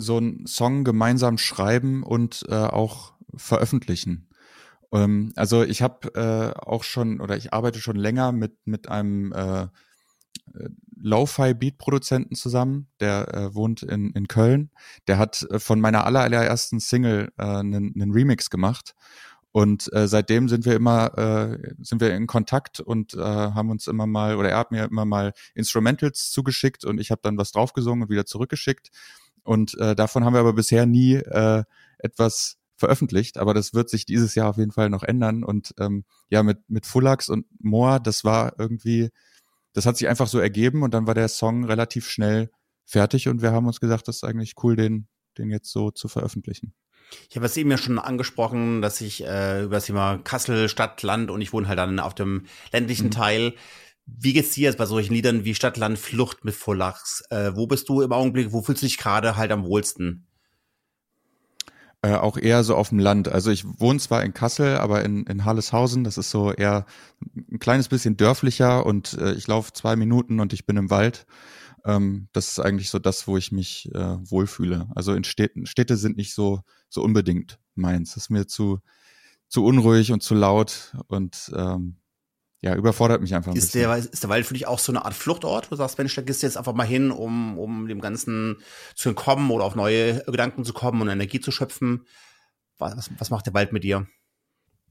so 0.00 0.16
einen 0.16 0.46
Song 0.46 0.84
gemeinsam 0.84 1.38
schreiben 1.38 2.02
und 2.02 2.44
äh, 2.48 2.54
auch 2.54 3.14
veröffentlichen. 3.34 4.28
Ähm, 4.92 5.32
also 5.36 5.62
ich 5.62 5.82
habe 5.82 6.14
äh, 6.14 6.58
auch 6.60 6.84
schon 6.84 7.20
oder 7.20 7.36
ich 7.36 7.52
arbeite 7.52 7.80
schon 7.80 7.96
länger 7.96 8.32
mit 8.32 8.56
mit 8.64 8.88
einem 8.88 9.32
äh, 9.32 9.62
äh 9.62 9.68
Lo-Fi 11.02 11.54
Beat 11.54 11.78
Produzenten 11.78 12.34
zusammen, 12.34 12.88
der 13.00 13.34
äh, 13.34 13.54
wohnt 13.54 13.82
in 13.82 14.10
in 14.10 14.28
Köln. 14.28 14.70
Der 15.06 15.18
hat 15.18 15.46
äh, 15.50 15.58
von 15.58 15.80
meiner 15.80 16.04
allerersten 16.04 16.80
Single 16.80 17.32
äh, 17.38 17.42
einen, 17.42 17.94
einen 17.94 18.12
Remix 18.12 18.50
gemacht 18.50 18.94
und 19.52 19.92
äh, 19.92 20.06
seitdem 20.06 20.48
sind 20.48 20.64
wir 20.64 20.76
immer 20.76 21.16
äh, 21.18 21.74
sind 21.80 22.00
wir 22.00 22.14
in 22.14 22.26
Kontakt 22.26 22.80
und 22.80 23.14
äh, 23.14 23.18
haben 23.18 23.70
uns 23.70 23.86
immer 23.88 24.06
mal 24.06 24.36
oder 24.36 24.50
er 24.50 24.58
hat 24.58 24.70
mir 24.70 24.84
immer 24.84 25.04
mal 25.04 25.32
Instrumentals 25.54 26.30
zugeschickt 26.30 26.84
und 26.84 27.00
ich 27.00 27.10
habe 27.10 27.20
dann 27.22 27.36
was 27.36 27.50
draufgesungen 27.52 28.04
und 28.04 28.10
wieder 28.10 28.26
zurückgeschickt 28.26 28.90
und 29.44 29.76
äh, 29.78 29.94
davon 29.94 30.24
haben 30.24 30.34
wir 30.34 30.40
aber 30.40 30.52
bisher 30.52 30.86
nie 30.86 31.14
äh, 31.14 31.64
etwas 31.98 32.56
veröffentlicht, 32.76 33.38
aber 33.38 33.54
das 33.54 33.74
wird 33.74 33.90
sich 33.90 34.06
dieses 34.06 34.34
Jahr 34.34 34.48
auf 34.48 34.56
jeden 34.56 34.72
Fall 34.72 34.90
noch 34.90 35.02
ändern. 35.02 35.44
Und 35.44 35.74
ähm, 35.78 36.04
ja, 36.30 36.42
mit, 36.42 36.58
mit 36.68 36.86
Fullax 36.86 37.28
und 37.28 37.46
Moa, 37.60 37.98
das 37.98 38.24
war 38.24 38.54
irgendwie, 38.58 39.10
das 39.74 39.86
hat 39.86 39.96
sich 39.96 40.08
einfach 40.08 40.26
so 40.26 40.38
ergeben 40.38 40.82
und 40.82 40.94
dann 40.94 41.06
war 41.06 41.14
der 41.14 41.28
Song 41.28 41.64
relativ 41.64 42.08
schnell 42.08 42.50
fertig 42.84 43.28
und 43.28 43.42
wir 43.42 43.52
haben 43.52 43.66
uns 43.66 43.80
gesagt, 43.80 44.08
das 44.08 44.16
ist 44.16 44.24
eigentlich 44.24 44.54
cool, 44.62 44.74
den, 44.74 45.06
den 45.38 45.50
jetzt 45.50 45.70
so 45.70 45.90
zu 45.90 46.08
veröffentlichen. 46.08 46.74
Ich 47.28 47.36
habe 47.36 47.46
es 47.46 47.56
eben 47.56 47.70
ja 47.70 47.78
schon 47.78 47.98
angesprochen, 47.98 48.82
dass 48.82 49.00
ich 49.00 49.24
äh, 49.24 49.64
über 49.64 49.76
das 49.76 49.86
Thema 49.86 50.18
Kassel, 50.18 50.68
Stadt, 50.68 51.02
Land 51.02 51.30
und 51.30 51.40
ich 51.40 51.52
wohne 51.52 51.68
halt 51.68 51.78
dann 51.78 51.98
auf 51.98 52.14
dem 52.14 52.46
ländlichen 52.72 53.06
mhm. 53.06 53.12
Teil. 53.12 53.54
Wie 54.18 54.32
geht's 54.32 54.52
dir 54.52 54.64
jetzt 54.64 54.78
bei 54.78 54.86
solchen 54.86 55.14
Liedern 55.14 55.44
wie 55.44 55.54
Stadt, 55.54 55.76
Land, 55.76 55.98
Flucht 55.98 56.44
mit 56.44 56.54
Fullachs? 56.54 57.22
Äh, 57.30 57.52
wo 57.54 57.66
bist 57.66 57.88
du 57.88 58.02
im 58.02 58.12
Augenblick? 58.12 58.52
Wo 58.52 58.62
fühlst 58.62 58.82
du 58.82 58.86
dich 58.86 58.98
gerade 58.98 59.36
halt 59.36 59.52
am 59.52 59.64
wohlsten? 59.64 60.26
Äh, 62.02 62.14
auch 62.14 62.38
eher 62.38 62.64
so 62.64 62.76
auf 62.76 62.88
dem 62.88 62.98
Land. 62.98 63.28
Also 63.28 63.50
ich 63.50 63.64
wohne 63.78 63.98
zwar 63.98 64.24
in 64.24 64.32
Kassel, 64.32 64.78
aber 64.78 65.04
in, 65.04 65.24
in 65.24 65.44
Halleshausen, 65.44 66.02
das 66.02 66.16
ist 66.16 66.30
so 66.30 66.50
eher 66.50 66.86
ein 67.36 67.58
kleines 67.58 67.88
bisschen 67.88 68.16
dörflicher 68.16 68.86
und 68.86 69.14
äh, 69.14 69.34
ich 69.34 69.46
laufe 69.46 69.74
zwei 69.74 69.96
Minuten 69.96 70.40
und 70.40 70.54
ich 70.54 70.64
bin 70.64 70.78
im 70.78 70.88
Wald. 70.88 71.26
Ähm, 71.84 72.28
das 72.32 72.48
ist 72.48 72.58
eigentlich 72.58 72.88
so 72.88 72.98
das, 72.98 73.26
wo 73.28 73.36
ich 73.36 73.52
mich 73.52 73.90
äh, 73.94 74.16
wohlfühle. 74.30 74.88
Also 74.94 75.12
in 75.12 75.24
Städten, 75.24 75.66
Städte 75.66 75.98
sind 75.98 76.16
nicht 76.16 76.34
so, 76.34 76.62
so 76.88 77.02
unbedingt 77.02 77.58
meins. 77.74 78.14
Das 78.14 78.24
ist 78.24 78.30
mir 78.30 78.46
zu, 78.46 78.80
zu 79.48 79.64
unruhig 79.64 80.10
und 80.10 80.22
zu 80.22 80.34
laut 80.34 80.96
und 81.08 81.52
ähm, 81.54 81.99
ja, 82.62 82.74
überfordert 82.74 83.22
mich 83.22 83.34
einfach 83.34 83.52
ein 83.52 83.56
ist 83.56 83.72
bisschen. 83.72 83.88
Der, 83.88 83.96
ist 83.96 84.22
der 84.22 84.28
Wald 84.28 84.44
für 84.44 84.54
dich 84.54 84.66
auch 84.66 84.78
so 84.78 84.92
eine 84.92 85.04
Art 85.04 85.14
Fluchtort? 85.14 85.66
wo 85.66 85.70
Du 85.70 85.76
sagst, 85.76 85.96
Mensch, 85.96 86.14
da 86.14 86.22
gehst 86.22 86.42
du 86.42 86.46
jetzt 86.46 86.58
einfach 86.58 86.74
mal 86.74 86.86
hin, 86.86 87.10
um, 87.10 87.58
um 87.58 87.88
dem 87.88 88.00
Ganzen 88.00 88.58
zu 88.94 89.08
entkommen 89.08 89.50
oder 89.50 89.64
auf 89.64 89.74
neue 89.74 90.22
Gedanken 90.24 90.64
zu 90.64 90.74
kommen 90.74 91.00
und 91.00 91.08
Energie 91.08 91.40
zu 91.40 91.50
schöpfen. 91.52 92.06
Was, 92.78 93.10
was 93.18 93.30
macht 93.30 93.46
der 93.46 93.54
Wald 93.54 93.72
mit 93.72 93.84
dir? 93.84 94.06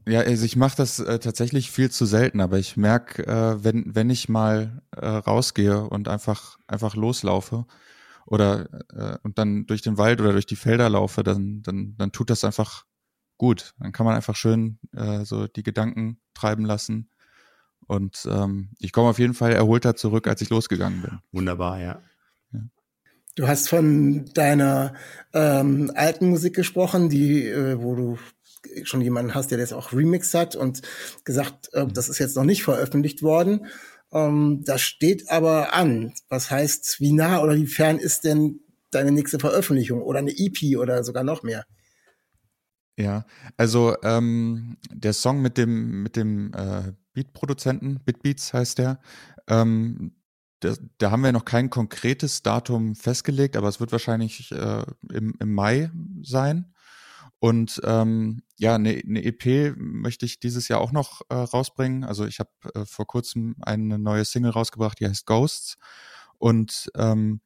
Ja, 0.07 0.21
also 0.21 0.45
ich 0.45 0.55
mache 0.55 0.77
das 0.77 0.99
äh, 0.99 1.19
tatsächlich 1.19 1.69
viel 1.69 1.91
zu 1.91 2.05
selten, 2.05 2.41
aber 2.41 2.57
ich 2.57 2.75
merke, 2.75 3.27
äh, 3.27 3.63
wenn, 3.63 3.93
wenn 3.93 4.09
ich 4.09 4.29
mal 4.29 4.81
äh, 4.95 5.05
rausgehe 5.05 5.83
und 5.83 6.07
einfach, 6.07 6.57
einfach 6.65 6.95
loslaufe 6.95 7.65
oder 8.25 8.67
äh, 8.91 9.17
und 9.21 9.37
dann 9.37 9.67
durch 9.67 9.83
den 9.83 9.99
Wald 9.99 10.21
oder 10.21 10.31
durch 10.31 10.47
die 10.47 10.55
Felder 10.55 10.89
laufe, 10.89 11.21
dann, 11.21 11.61
dann, 11.61 11.95
dann 11.97 12.11
tut 12.11 12.31
das 12.31 12.43
einfach 12.43 12.85
gut. 13.37 13.75
Dann 13.77 13.91
kann 13.91 14.07
man 14.07 14.15
einfach 14.15 14.35
schön 14.35 14.79
äh, 14.93 15.23
so 15.25 15.45
die 15.47 15.63
Gedanken 15.63 16.19
treiben 16.33 16.65
lassen 16.65 17.08
und 17.89 18.27
ähm, 18.29 18.69
ich 18.77 18.91
komme 18.91 19.09
auf 19.09 19.17
jeden 19.17 19.33
Fall 19.33 19.51
erholter 19.51 19.95
zurück, 19.95 20.27
als 20.27 20.41
ich 20.41 20.49
losgegangen 20.49 21.01
bin. 21.01 21.19
Wunderbar, 21.31 21.81
ja. 21.81 22.01
Du 23.35 23.47
hast 23.47 23.67
von 23.67 24.25
deiner 24.33 24.93
ähm, 25.33 25.91
alten 25.95 26.29
Musik 26.29 26.55
gesprochen, 26.55 27.09
die, 27.09 27.47
äh, 27.47 27.81
wo 27.81 27.95
du 27.95 28.17
schon 28.83 29.01
jemanden 29.01 29.33
hast, 29.33 29.49
der 29.49 29.57
das 29.57 29.73
auch 29.73 29.91
remixed 29.91 30.35
hat 30.35 30.55
und 30.55 30.83
gesagt, 31.23 31.73
äh, 31.73 31.87
das 31.87 32.09
ist 32.09 32.19
jetzt 32.19 32.35
noch 32.35 32.43
nicht 32.43 32.63
veröffentlicht 32.63 33.23
worden. 33.23 33.65
Ähm, 34.13 34.61
das 34.65 34.81
steht 34.81 35.31
aber 35.31 35.73
an. 35.73 36.13
Was 36.29 36.51
heißt, 36.51 36.99
wie 36.99 37.13
nah 37.13 37.41
oder 37.41 37.55
wie 37.55 37.65
fern 37.65 37.97
ist 37.97 38.23
denn 38.23 38.59
deine 38.91 39.11
nächste 39.11 39.39
Veröffentlichung 39.39 40.03
oder 40.03 40.19
eine 40.19 40.33
EP 40.37 40.77
oder 40.77 41.03
sogar 41.03 41.23
noch 41.23 41.41
mehr? 41.41 41.65
Ja, 42.99 43.23
also 43.55 43.95
ähm, 44.03 44.75
der 44.91 45.13
Song 45.13 45.41
mit 45.41 45.57
dem 45.57 46.03
mit 46.03 46.17
dem 46.17 46.53
äh, 46.53 46.91
Beat-Produzenten, 47.13 48.01
Bitbeats 48.03 48.53
heißt 48.53 48.77
der, 48.77 48.99
ähm, 49.47 50.11
da, 50.59 50.73
da 50.97 51.09
haben 51.09 51.23
wir 51.23 51.31
noch 51.31 51.45
kein 51.45 51.69
konkretes 51.69 52.43
Datum 52.43 52.95
festgelegt, 52.95 53.55
aber 53.55 53.69
es 53.69 53.79
wird 53.79 53.93
wahrscheinlich 53.93 54.51
äh, 54.51 54.83
im, 55.13 55.33
im 55.39 55.53
Mai 55.53 55.91
sein. 56.23 56.73
Und 57.39 57.79
ähm, 57.85 58.41
ja, 58.57 58.75
eine, 58.75 58.89
eine 58.89 59.23
EP 59.23 59.75
möchte 59.77 60.25
ich 60.25 60.41
dieses 60.41 60.67
Jahr 60.67 60.81
auch 60.81 60.91
noch 60.91 61.21
äh, 61.29 61.35
rausbringen. 61.35 62.03
Also 62.03 62.25
ich 62.25 62.39
habe 62.39 62.49
äh, 62.75 62.85
vor 62.85 63.07
kurzem 63.07 63.55
eine 63.61 63.97
neue 63.97 64.25
Single 64.25 64.51
rausgebracht, 64.51 64.99
die 64.99 65.07
heißt 65.07 65.25
Ghosts. 65.25 65.77
Und 66.37 66.91
ähm, 66.97 67.39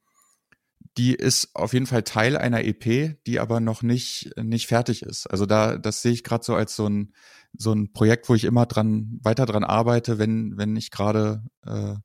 die 0.97 1.15
ist 1.15 1.55
auf 1.55 1.73
jeden 1.73 1.87
Fall 1.87 2.03
Teil 2.03 2.37
einer 2.37 2.63
EP, 2.63 3.17
die 3.25 3.39
aber 3.39 3.59
noch 3.59 3.81
nicht 3.81 4.31
nicht 4.37 4.67
fertig 4.67 5.01
ist. 5.03 5.27
Also 5.27 5.45
da 5.45 5.77
das 5.77 6.01
sehe 6.01 6.11
ich 6.11 6.23
gerade 6.23 6.43
so 6.43 6.55
als 6.55 6.75
so 6.75 6.87
ein 6.87 7.13
so 7.57 7.71
ein 7.73 7.93
Projekt, 7.93 8.29
wo 8.29 8.35
ich 8.35 8.43
immer 8.43 8.65
dran 8.65 9.19
weiter 9.23 9.45
dran 9.45 9.63
arbeite, 9.63 10.19
wenn 10.19 10.57
wenn 10.57 10.75
ich 10.75 10.91
gerade 10.91 11.43
äh, 11.65 11.95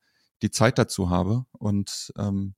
die 0.42 0.50
Zeit 0.50 0.78
dazu 0.78 1.11
habe. 1.11 1.45
Und 1.52 2.12
ähm, 2.18 2.54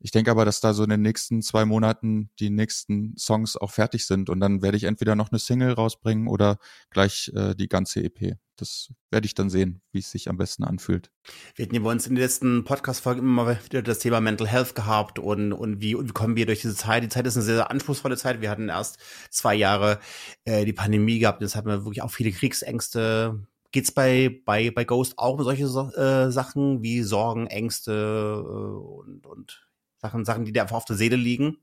ich 0.00 0.12
denke 0.12 0.30
aber, 0.30 0.44
dass 0.44 0.60
da 0.60 0.74
so 0.74 0.84
in 0.84 0.90
den 0.90 1.02
nächsten 1.02 1.42
zwei 1.42 1.64
Monaten 1.64 2.30
die 2.38 2.50
nächsten 2.50 3.16
Songs 3.16 3.56
auch 3.56 3.72
fertig 3.72 4.06
sind 4.06 4.30
und 4.30 4.38
dann 4.40 4.62
werde 4.62 4.76
ich 4.76 4.84
entweder 4.84 5.16
noch 5.16 5.30
eine 5.32 5.40
Single 5.40 5.72
rausbringen 5.72 6.28
oder 6.28 6.58
gleich 6.90 7.32
äh, 7.34 7.54
die 7.54 7.68
ganze 7.68 8.04
EP. 8.04 8.36
Das 8.56 8.92
werde 9.10 9.26
ich 9.26 9.34
dann 9.34 9.50
sehen, 9.50 9.82
wie 9.92 10.00
es 10.00 10.10
sich 10.10 10.28
am 10.28 10.36
besten 10.36 10.64
anfühlt. 10.64 11.10
Wir 11.54 11.64
hatten 11.64 11.76
ja 11.76 11.80
bei 11.80 11.90
uns 11.90 12.06
in 12.06 12.14
den 12.14 12.22
letzten 12.22 12.64
Podcast-Folgen 12.64 13.20
immer 13.20 13.56
wieder 13.64 13.82
das 13.82 14.00
Thema 14.00 14.20
Mental 14.20 14.48
Health 14.48 14.74
gehabt 14.74 15.18
und, 15.18 15.52
und, 15.52 15.80
wie, 15.80 15.94
und 15.94 16.08
wie 16.08 16.12
kommen 16.12 16.34
wir 16.36 16.46
durch 16.46 16.62
diese 16.62 16.74
Zeit. 16.74 17.04
Die 17.04 17.08
Zeit 17.08 17.26
ist 17.26 17.36
eine 17.36 17.44
sehr, 17.44 17.54
sehr 17.56 17.70
anspruchsvolle 17.70 18.16
Zeit. 18.16 18.40
Wir 18.40 18.50
hatten 18.50 18.68
erst 18.68 18.98
zwei 19.30 19.54
Jahre 19.54 20.00
äh, 20.44 20.64
die 20.64 20.72
Pandemie 20.72 21.20
gehabt. 21.20 21.40
Jetzt 21.40 21.54
hatten 21.54 21.68
wir 21.68 21.84
wirklich 21.84 22.02
auch 22.02 22.10
viele 22.10 22.32
Kriegsängste. 22.32 23.46
Geht's 23.70 23.92
bei, 23.92 24.40
bei, 24.44 24.70
bei 24.72 24.84
Ghost 24.84 25.18
auch 25.18 25.38
um 25.38 25.44
solche 25.44 25.64
äh, 25.64 26.32
Sachen 26.32 26.82
wie 26.82 27.02
Sorgen, 27.02 27.46
Ängste 27.46 27.92
äh, 27.92 28.48
und, 28.50 29.24
und 29.24 29.67
Sachen, 29.98 30.24
Sachen, 30.24 30.44
die 30.44 30.52
dir 30.52 30.62
einfach 30.62 30.76
auf 30.76 30.84
der 30.84 30.96
Seele 30.96 31.16
liegen. 31.16 31.58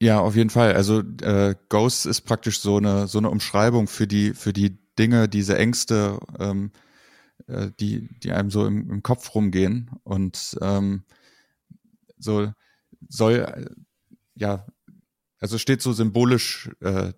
Ja, 0.00 0.20
auf 0.20 0.36
jeden 0.36 0.50
Fall. 0.50 0.74
Also 0.74 1.00
äh, 1.22 1.56
Ghost 1.68 2.06
ist 2.06 2.20
praktisch 2.22 2.60
so 2.60 2.76
eine 2.76 3.08
so 3.08 3.18
eine 3.18 3.30
Umschreibung 3.30 3.88
für 3.88 4.06
die 4.06 4.32
für 4.32 4.52
die 4.52 4.78
Dinge, 4.96 5.28
diese 5.28 5.58
Ängste, 5.58 6.20
ähm, 6.38 6.70
äh, 7.48 7.70
die 7.80 8.08
die 8.22 8.32
einem 8.32 8.50
so 8.50 8.66
im, 8.66 8.90
im 8.90 9.02
Kopf 9.02 9.34
rumgehen 9.34 9.90
und 10.04 10.56
ähm, 10.60 11.02
so 12.16 12.52
soll 13.08 13.34
äh, 13.34 13.66
ja 14.36 14.66
also 15.40 15.58
steht 15.58 15.82
so 15.82 15.92
symbolisch 15.92 16.70
äh, 16.80 17.12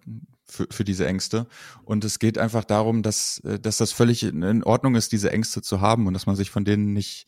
für, 0.47 0.67
für 0.71 0.85
diese 0.85 1.07
Ängste 1.07 1.47
und 1.85 2.05
es 2.05 2.19
geht 2.19 2.39
einfach 2.39 2.65
darum, 2.65 3.03
dass 3.03 3.41
äh, 3.41 3.61
dass 3.61 3.77
das 3.77 3.93
völlig 3.93 4.23
in 4.23 4.65
Ordnung 4.65 4.95
ist, 4.95 5.13
diese 5.13 5.33
Ängste 5.33 5.61
zu 5.61 5.83
haben 5.83 6.07
und 6.07 6.15
dass 6.15 6.27
man 6.27 6.37
sich 6.37 6.51
von 6.51 6.65
denen 6.65 6.95
nicht 6.95 7.27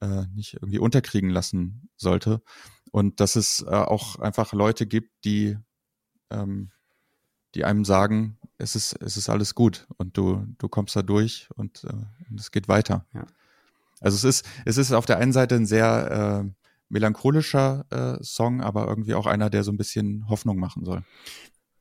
äh, 0.00 0.26
nicht 0.34 0.54
irgendwie 0.54 0.78
unterkriegen 0.78 1.30
lassen 1.30 1.88
sollte. 1.96 2.42
Und 2.90 3.20
dass 3.20 3.36
es 3.36 3.62
äh, 3.62 3.70
auch 3.70 4.18
einfach 4.18 4.52
Leute 4.52 4.86
gibt, 4.86 5.24
die, 5.24 5.56
ähm, 6.30 6.70
die 7.54 7.64
einem 7.64 7.84
sagen, 7.84 8.38
es 8.58 8.74
ist, 8.74 8.94
es 9.00 9.16
ist 9.16 9.28
alles 9.28 9.54
gut 9.54 9.86
und 9.96 10.16
du, 10.16 10.46
du 10.58 10.68
kommst 10.68 10.96
da 10.96 11.02
durch 11.02 11.48
und, 11.54 11.84
äh, 11.84 11.92
und 12.30 12.40
es 12.40 12.50
geht 12.50 12.68
weiter. 12.68 13.06
Ja. 13.14 13.26
Also 14.00 14.16
es 14.16 14.24
ist, 14.24 14.46
es 14.64 14.78
ist 14.78 14.92
auf 14.92 15.06
der 15.06 15.18
einen 15.18 15.32
Seite 15.32 15.54
ein 15.54 15.66
sehr 15.66 16.44
äh, 16.44 16.64
melancholischer 16.88 17.86
äh, 17.90 18.22
Song, 18.22 18.60
aber 18.60 18.86
irgendwie 18.86 19.14
auch 19.14 19.26
einer, 19.26 19.50
der 19.50 19.64
so 19.64 19.72
ein 19.72 19.76
bisschen 19.76 20.28
Hoffnung 20.28 20.58
machen 20.58 20.84
soll. 20.84 21.04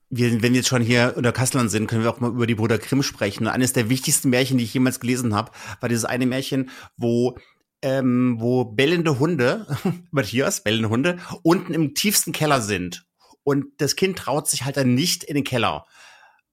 Wir, 0.09 0.31
wenn 0.41 0.53
wir 0.53 0.59
jetzt 0.59 0.69
schon 0.69 0.81
hier 0.81 1.13
unter 1.17 1.33
Kasseln 1.33 1.69
sind, 1.69 1.87
können 1.87 2.03
wir 2.03 2.09
auch 2.09 2.19
mal 2.19 2.31
über 2.31 2.47
die 2.47 2.55
Bruder 2.55 2.77
Grimm 2.77 3.03
sprechen. 3.03 3.45
Und 3.45 3.51
eines 3.51 3.73
der 3.73 3.89
wichtigsten 3.89 4.29
Märchen, 4.29 4.57
die 4.57 4.63
ich 4.63 4.73
jemals 4.73 4.99
gelesen 4.99 5.35
habe, 5.35 5.51
war 5.81 5.89
dieses 5.89 6.05
eine 6.05 6.25
Märchen, 6.25 6.69
wo 6.95 7.37
ähm, 7.81 8.37
wo 8.39 8.65
bellende 8.65 9.19
Hunde, 9.19 9.67
Matthias, 10.11 10.63
bellende 10.63 10.89
Hunde, 10.89 11.19
unten 11.43 11.73
im 11.73 11.93
tiefsten 11.93 12.31
Keller 12.31 12.61
sind. 12.61 13.05
Und 13.43 13.65
das 13.77 13.95
Kind 13.95 14.17
traut 14.17 14.47
sich 14.47 14.65
halt 14.65 14.77
dann 14.77 14.93
nicht 14.93 15.23
in 15.23 15.35
den 15.35 15.43
Keller. 15.43 15.85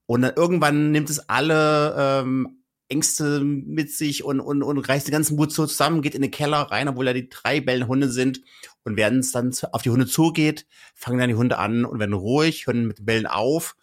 Und 0.07 0.23
dann 0.23 0.35
irgendwann 0.37 0.93
nimmt 0.93 1.11
es 1.11 1.29
alle 1.29 1.95
ähm, 1.99 2.65
Ängste 2.89 3.41
mit 3.41 3.91
sich 3.91 4.23
und, 4.23 4.41
und, 4.41 4.63
und 4.63 4.79
reißt 4.79 5.07
den 5.07 5.13
ganzen 5.13 5.37
Mut 5.37 5.53
so 5.53 5.67
zusammen, 5.67 6.03
geht 6.03 6.15
in 6.15 6.23
den 6.23 6.31
Keller 6.31 6.59
rein, 6.59 6.89
obwohl 6.89 7.07
da 7.07 7.13
die 7.13 7.29
drei 7.29 7.61
bellenden 7.61 7.89
Hunde 7.89 8.11
sind. 8.11 8.43
Und 8.85 8.97
während 8.97 9.25
es 9.25 9.33
dann 9.33 9.53
auf 9.73 9.83
die 9.83 9.91
Hunde 9.91 10.07
zugeht, 10.07 10.67
fangen 10.95 11.19
dann 11.19 11.31
die 11.31 11.35
Hunde 11.35 11.59
an 11.59 11.85
und 11.85 11.99
werden 11.99 12.13
ruhig, 12.13 12.67
hören 12.67 12.87
mit 12.87 12.99
den 12.99 13.07
Bällen 13.07 13.27
auf. 13.27 13.77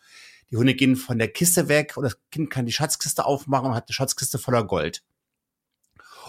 Die 0.52 0.58
Hunde 0.58 0.76
gehen 0.76 0.96
von 0.96 1.18
der 1.18 1.30
Kiste 1.30 1.70
weg 1.70 1.98
und 1.98 2.04
das 2.04 2.18
Kind 2.30 2.52
kann 2.52 2.66
die 2.66 2.74
Schatzkiste 2.74 3.26
aufmachen 3.26 3.70
und 3.70 3.76
hat 3.76 3.88
eine 3.88 3.94
Schatzkiste 3.94 4.38
voller 4.38 4.66
Gold. 4.66 5.04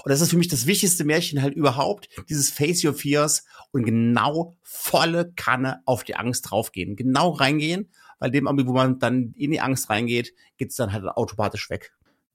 Und 0.05 0.11
das 0.11 0.21
ist 0.21 0.31
für 0.31 0.37
mich 0.37 0.49
das 0.49 0.67
wichtigste 0.67 1.05
Märchen 1.05 1.43
halt 1.43 1.55
überhaupt, 1.55 2.09
dieses 2.29 2.51
Face 2.51 2.85
Your 2.85 2.95
Fears 2.95 3.45
und 3.71 3.85
genau 3.85 4.57
volle 4.63 5.33
Kanne 5.35 5.81
auf 5.87 6.05
die 6.05 6.17
Angst 6.17 6.51
draufgehen. 6.51 6.97
Genau 6.97 7.31
reingehen, 7.31 7.91
weil 8.19 8.31
dem 8.31 8.47
wo 8.47 8.73
man 8.73 8.99
dann 8.99 9.33
in 9.37 9.51
die 9.51 9.61
Angst 9.61 9.91
reingeht, 9.91 10.35
geht's 10.57 10.77
dann 10.77 10.93
halt 10.93 11.05
automatisch 11.05 11.71
weg. 11.71 11.93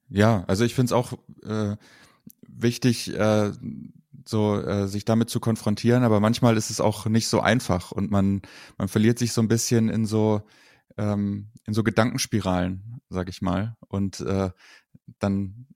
Ja, 0.10 0.44
also 0.48 0.64
ich 0.64 0.76
finde 0.76 0.88
es 0.88 0.92
auch 0.94 1.14
äh, 1.44 1.76
wichtig, 2.48 3.14
äh, 3.14 3.52
so 4.26 4.60
äh, 4.60 4.88
sich 4.88 5.06
damit 5.06 5.30
zu 5.30 5.40
konfrontieren, 5.40 6.04
aber 6.04 6.20
manchmal 6.20 6.58
ist 6.58 6.70
es 6.70 6.82
auch 6.82 7.06
nicht 7.06 7.28
so 7.28 7.40
einfach 7.40 7.92
und 7.92 8.12
man, 8.12 8.42
man 8.78 8.88
verliert 8.88 9.20
sich 9.20 9.34
so 9.34 9.42
ein 9.42 9.48
bisschen 9.48 9.90
in 9.90 10.06
so 10.06 10.42
ähm, 10.98 11.50
in 11.66 11.74
so 11.74 11.84
Gedankenspiralen, 11.84 13.02
sag 13.10 13.30
ich 13.30 13.42
mal. 13.42 13.76
Und 13.88 14.20
äh, 14.22 14.50
dann 15.20 15.68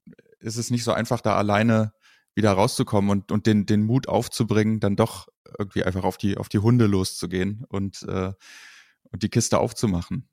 ist 0.41 0.57
es 0.57 0.71
nicht 0.71 0.83
so 0.83 0.91
einfach, 0.91 1.21
da 1.21 1.35
alleine 1.35 1.93
wieder 2.35 2.51
rauszukommen 2.51 3.09
und, 3.11 3.31
und 3.31 3.45
den, 3.45 3.65
den 3.65 3.83
Mut 3.83 4.07
aufzubringen, 4.07 4.79
dann 4.79 4.95
doch 4.95 5.27
irgendwie 5.57 5.83
einfach 5.83 6.03
auf 6.03 6.17
die, 6.17 6.37
auf 6.37 6.49
die 6.49 6.59
Hunde 6.59 6.85
loszugehen 6.87 7.65
und, 7.67 8.03
äh, 8.03 8.31
und 9.11 9.23
die 9.23 9.29
Kiste 9.29 9.59
aufzumachen. 9.59 10.27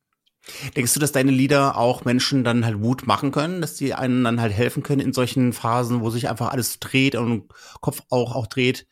Denkst 0.76 0.94
du, 0.94 1.00
dass 1.00 1.12
deine 1.12 1.32
Lieder 1.32 1.76
auch 1.76 2.04
Menschen 2.04 2.44
dann 2.44 2.64
halt 2.64 2.78
Mut 2.78 3.06
machen 3.06 3.32
können, 3.32 3.60
dass 3.60 3.74
die 3.74 3.94
einen 3.94 4.24
dann 4.24 4.40
halt 4.40 4.52
helfen 4.52 4.82
können 4.82 5.00
in 5.00 5.12
solchen 5.12 5.52
Phasen, 5.52 6.00
wo 6.00 6.10
sich 6.10 6.28
einfach 6.28 6.50
alles 6.50 6.78
dreht 6.78 7.16
und 7.16 7.52
Kopf 7.80 8.00
auch, 8.08 8.34
auch 8.34 8.46
dreht? 8.46 8.86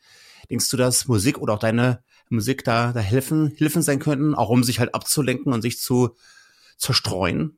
Denkst 0.49 0.69
du, 0.69 0.77
dass 0.77 1.07
Musik 1.07 1.39
oder 1.39 1.53
auch 1.53 1.59
deine 1.59 2.03
Musik 2.29 2.63
da, 2.63 2.91
da 2.91 2.99
helfen, 2.99 3.53
Hilfen 3.55 3.81
sein 3.81 3.99
könnten, 3.99 4.35
auch 4.35 4.49
um 4.49 4.63
sich 4.63 4.79
halt 4.79 4.93
abzulenken 4.93 5.53
und 5.53 5.61
sich 5.61 5.79
zu 5.79 6.15
zerstreuen? 6.77 7.57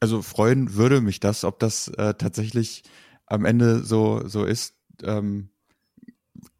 Also 0.00 0.22
freuen 0.22 0.74
würde 0.74 1.00
mich 1.00 1.20
das, 1.20 1.44
ob 1.44 1.58
das 1.58 1.88
äh, 1.88 2.14
tatsächlich 2.14 2.84
am 3.26 3.44
Ende 3.44 3.82
so 3.82 4.26
so 4.26 4.44
ist, 4.44 4.74
ähm, 5.02 5.50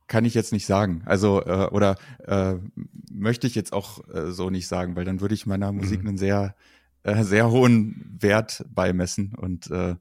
kann 0.09 0.25
ich 0.25 0.35
jetzt 0.35 0.53
nicht 0.53 0.67
sagen. 0.67 1.03
Also 1.05 1.43
äh, 1.45 1.69
oder 1.71 1.97
äh, 2.27 2.55
möchte 3.13 3.47
ich 3.47 3.55
jetzt 3.55 3.73
auch 3.73 4.07
äh, 4.09 4.33
so 4.33 4.51
nicht 4.51 4.67
sagen, 4.67 4.97
weil 4.97 5.05
dann 5.05 5.21
würde 5.21 5.35
ich 5.35 5.47
meiner 5.47 5.71
Musik 5.71 6.03
mhm. 6.03 6.09
einen 6.09 6.19
sehr 6.19 6.57
äh, 7.05 7.23
sehr 7.23 7.51
hohen 7.51 8.17
Wert 8.21 8.65
beimessen 8.69 9.35
und 9.35 9.71
äh, 9.71 9.97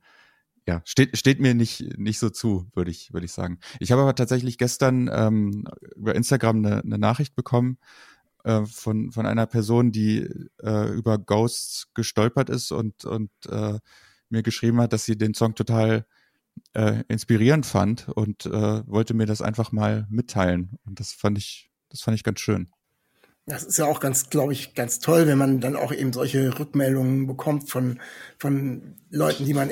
ja 0.67 0.81
steht 0.85 1.17
steht 1.17 1.39
mir 1.39 1.53
nicht 1.53 1.97
nicht 1.97 2.19
so 2.19 2.29
zu, 2.29 2.67
würde 2.73 2.89
ich 2.89 3.13
würde 3.13 3.25
ich 3.25 3.33
sagen. 3.33 3.59
Ich 3.79 3.91
habe 3.91 4.01
aber 4.01 4.15
tatsächlich 4.15 4.57
gestern 4.57 5.09
ähm, 5.13 5.67
über 5.95 6.15
Instagram 6.15 6.65
eine, 6.65 6.81
eine 6.81 6.97
Nachricht 6.97 7.35
bekommen 7.35 7.77
äh, 8.47 8.65
von, 8.65 9.11
von 9.11 9.25
einer 9.25 9.45
Person, 9.45 9.91
die 9.91 10.25
äh, 10.63 10.89
über 10.93 11.17
Ghosts 11.17 11.89
gestolpert 11.93 12.49
ist 12.49 12.71
und, 12.71 13.03
und 13.03 13.29
äh, 13.49 13.77
mir 14.29 14.41
geschrieben 14.41 14.79
hat, 14.79 14.93
dass 14.93 15.03
sie 15.03 15.17
den 15.17 15.33
Song 15.33 15.53
total 15.53 16.05
äh, 16.73 17.03
inspirierend 17.09 17.65
fand 17.65 18.07
und 18.07 18.45
äh, 18.45 18.87
wollte 18.87 19.13
mir 19.13 19.25
das 19.25 19.41
einfach 19.41 19.73
mal 19.73 20.07
mitteilen. 20.09 20.79
Und 20.85 21.01
das 21.01 21.11
fand 21.11 21.37
ich, 21.37 21.69
das 21.89 22.01
fand 22.01 22.15
ich 22.15 22.23
ganz 22.23 22.39
schön. 22.39 22.69
Das 23.45 23.63
ist 23.63 23.77
ja 23.77 23.85
auch 23.85 23.99
ganz, 23.99 24.29
glaube 24.29 24.53
ich, 24.53 24.75
ganz 24.75 24.99
toll, 24.99 25.27
wenn 25.27 25.37
man 25.37 25.59
dann 25.59 25.75
auch 25.75 25.93
eben 25.93 26.13
solche 26.13 26.57
Rückmeldungen 26.57 27.27
bekommt 27.27 27.69
von, 27.69 27.99
von 28.39 28.95
Leuten, 29.09 29.45
die 29.45 29.53
man, 29.53 29.71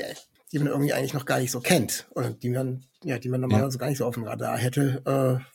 die 0.51 0.59
man 0.59 0.67
irgendwie 0.67 0.93
eigentlich 0.93 1.13
noch 1.13 1.25
gar 1.25 1.39
nicht 1.39 1.51
so 1.51 1.61
kennt 1.61 2.07
oder 2.11 2.29
die 2.31 2.49
man, 2.49 2.85
ja, 3.03 3.19
die 3.19 3.29
man 3.29 3.41
normalerweise 3.41 3.77
ja. 3.77 3.79
gar 3.79 3.87
nicht 3.87 3.97
so 3.97 4.05
auf 4.05 4.15
dem 4.15 4.23
Radar 4.23 4.57
hätte. 4.57 5.01
Äh, 5.05 5.54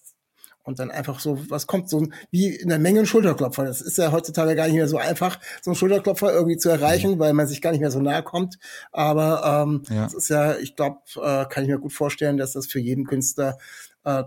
und 0.63 0.79
dann 0.79 0.91
einfach 0.91 1.21
so, 1.21 1.39
was 1.51 1.67
kommt, 1.67 1.89
so 1.89 2.07
wie 2.31 2.55
in 2.55 2.69
der 2.69 2.79
Menge 2.79 3.01
ein 3.01 3.07
Schulterklopfer. 3.07 3.65
Das 3.65 3.81
ist 3.81 3.99
ja 3.99 4.13
heutzutage 4.13 4.55
gar 4.55 4.67
nicht 4.67 4.77
mehr 4.77 4.89
so 4.89 4.99
einfach, 4.99 5.41
so 5.63 5.71
einen 5.71 5.77
Schulterklopfer 5.77 6.33
irgendwie 6.33 6.57
zu 6.57 6.69
erreichen, 6.69 7.13
mhm. 7.13 7.19
weil 7.19 7.33
man 7.33 7.47
sich 7.47 7.63
gar 7.63 7.73
nicht 7.73 7.81
mehr 7.81 7.91
so 7.91 8.01
nahe 8.01 8.23
kommt. 8.23 8.59
Aber 8.93 9.65
ähm, 9.65 9.83
ja. 9.89 10.05
das 10.05 10.15
ist 10.15 10.29
ja, 10.29 10.57
ich 10.57 10.77
glaube, 10.77 11.01
äh, 11.17 11.47
kann 11.47 11.65
ich 11.65 11.69
mir 11.69 11.79
gut 11.79 11.93
vorstellen, 11.93 12.37
dass 12.37 12.53
das 12.53 12.67
für 12.67 12.81
jeden 12.81 13.05
Künstler 13.05 13.59
äh, 14.05 14.25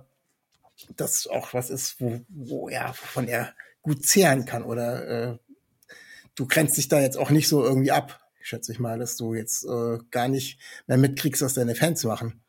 das 0.96 1.28
auch 1.28 1.54
was 1.54 1.70
ist, 1.70 2.02
wo, 2.02 2.22
wo 2.30 2.70
er 2.70 2.94
von 2.94 3.28
er 3.28 3.54
gut 3.82 4.06
zehren 4.06 4.46
kann. 4.46 4.64
Oder 4.64 5.08
äh, 5.08 5.38
du 6.36 6.48
grenzt 6.48 6.78
dich 6.78 6.88
da 6.88 7.00
jetzt 7.00 7.18
auch 7.18 7.30
nicht 7.30 7.48
so 7.48 7.64
irgendwie 7.64 7.92
ab, 7.92 8.20
schätze 8.42 8.72
ich 8.72 8.80
mal, 8.80 9.00
dass 9.00 9.16
du 9.16 9.34
jetzt 9.34 9.66
äh, 9.66 10.00
gar 10.12 10.28
nicht 10.28 10.60
mehr 10.88 10.98
mitkriegst, 10.98 11.42
was 11.42 11.54
deine 11.54 11.76
Fans 11.76 12.04
machen. 12.04 12.43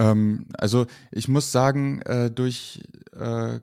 Ähm, 0.00 0.46
also 0.54 0.86
ich 1.12 1.28
muss 1.28 1.52
sagen, 1.52 2.00
äh, 2.02 2.30
durch, 2.30 2.82
äh, 3.12 3.60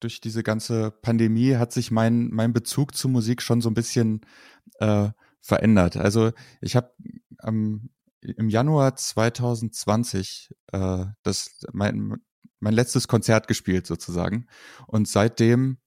durch 0.00 0.20
diese 0.20 0.42
ganze 0.42 0.92
Pandemie 0.92 1.56
hat 1.56 1.72
sich 1.72 1.90
mein, 1.90 2.30
mein 2.30 2.52
Bezug 2.52 2.94
zu 2.94 3.08
Musik 3.08 3.42
schon 3.42 3.60
so 3.60 3.68
ein 3.68 3.74
bisschen 3.74 4.20
äh, 4.78 5.10
verändert. 5.40 5.96
Also 5.96 6.30
ich 6.60 6.76
habe 6.76 6.92
ähm, 7.42 7.90
im 8.20 8.48
Januar 8.48 8.94
2020 8.94 10.54
äh, 10.72 11.06
das 11.24 11.60
mein, 11.72 12.20
mein 12.60 12.74
letztes 12.74 13.08
Konzert 13.08 13.48
gespielt 13.48 13.86
sozusagen 13.88 14.46
und 14.86 15.08
seitdem 15.08 15.78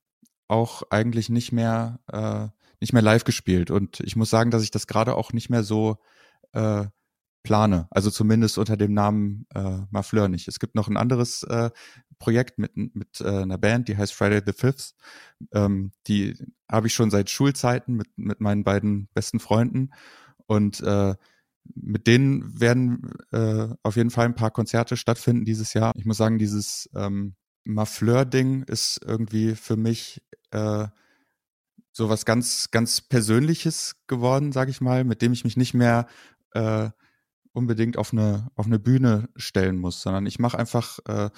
auch 0.49 0.83
eigentlich 0.89 1.29
nicht 1.29 1.53
mehr 1.53 2.01
äh, 2.11 2.49
nicht 2.81 2.91
mehr 2.91 3.01
live 3.01 3.23
gespielt 3.23 3.71
und 3.71 4.01
ich 4.01 4.17
muss 4.17 4.29
sagen, 4.29 4.51
dass 4.51 4.61
ich 4.61 4.71
das 4.71 4.85
gerade 4.85 5.15
auch 5.15 5.31
nicht 5.31 5.49
mehr 5.49 5.63
so 5.63 5.97
äh, 6.51 6.85
plane. 7.45 7.87
Also 7.91 8.11
zumindest 8.11 8.57
unter 8.57 8.75
dem 8.75 8.93
Namen 8.93 9.45
äh, 9.53 9.81
Mafleur 9.91 10.27
nicht. 10.27 10.49
Es 10.49 10.59
gibt 10.59 10.75
noch 10.75 10.89
ein 10.89 10.97
anderes 10.97 11.43
äh, 11.43 11.69
Projekt 12.19 12.57
mit, 12.57 12.75
mit 12.75 13.21
äh, 13.21 13.43
einer 13.43 13.57
Band, 13.57 13.87
die 13.87 13.95
heißt 13.95 14.13
Friday 14.13 14.41
the 14.45 14.51
Fifth. 14.51 14.95
Ähm, 15.53 15.91
die 16.07 16.35
habe 16.69 16.87
ich 16.87 16.93
schon 16.93 17.11
seit 17.11 17.29
Schulzeiten 17.29 17.93
mit, 17.93 18.09
mit 18.17 18.41
meinen 18.41 18.63
beiden 18.63 19.07
besten 19.13 19.39
Freunden. 19.39 19.91
Und 20.47 20.81
äh, 20.81 21.15
mit 21.73 22.07
denen 22.07 22.59
werden 22.59 23.11
äh, 23.31 23.67
auf 23.83 23.95
jeden 23.95 24.11
Fall 24.11 24.25
ein 24.25 24.35
paar 24.35 24.51
Konzerte 24.51 24.97
stattfinden 24.97 25.45
dieses 25.45 25.73
Jahr. 25.73 25.93
Ich 25.95 26.05
muss 26.05 26.17
sagen, 26.17 26.37
dieses 26.37 26.89
ähm, 26.95 27.35
Mafleur-Ding 27.63 28.63
ist 28.63 29.01
irgendwie 29.05 29.55
für 29.55 29.77
mich 29.77 30.21
äh, 30.51 30.87
so 31.91 32.09
was 32.09 32.25
ganz, 32.25 32.71
ganz 32.71 33.01
Persönliches 33.01 33.95
geworden, 34.07 34.51
sage 34.51 34.71
ich 34.71 34.81
mal, 34.81 35.03
mit 35.03 35.21
dem 35.21 35.31
ich 35.31 35.43
mich 35.43 35.57
nicht 35.57 35.73
mehr 35.73 36.07
äh, 36.51 36.89
unbedingt 37.55 37.97
auf 37.97 38.13
eine, 38.13 38.49
auf 38.55 38.65
eine 38.65 38.79
Bühne 38.79 39.29
stellen 39.35 39.77
muss, 39.77 40.01
sondern 40.01 40.25
ich 40.25 40.39
mache 40.39 40.57
einfach 40.57 40.99
äh, 41.07 41.29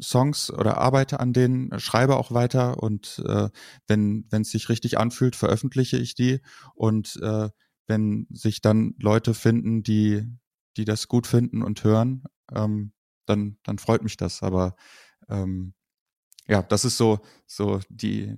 Songs 0.00 0.50
oder 0.52 0.78
arbeite 0.78 1.20
an 1.20 1.32
denen, 1.32 1.78
schreibe 1.80 2.16
auch 2.16 2.32
weiter 2.32 2.82
und 2.82 3.22
äh, 3.26 3.48
wenn 3.86 4.26
es 4.30 4.50
sich 4.50 4.68
richtig 4.68 4.98
anfühlt, 4.98 5.34
veröffentliche 5.34 5.96
ich 5.96 6.14
die 6.14 6.40
und 6.74 7.16
äh, 7.22 7.48
wenn 7.86 8.26
sich 8.30 8.60
dann 8.60 8.94
Leute 8.98 9.34
finden, 9.34 9.82
die 9.82 10.24
die 10.76 10.84
das 10.84 11.08
gut 11.08 11.26
finden 11.26 11.62
und 11.62 11.82
hören, 11.82 12.24
ähm, 12.54 12.92
dann 13.26 13.58
dann 13.64 13.78
freut 13.78 14.02
mich 14.02 14.16
das. 14.16 14.42
Aber 14.42 14.76
ähm, 15.28 15.74
ja, 16.48 16.62
das 16.62 16.84
ist 16.84 16.98
so 16.98 17.20
so 17.46 17.80
die 17.88 18.36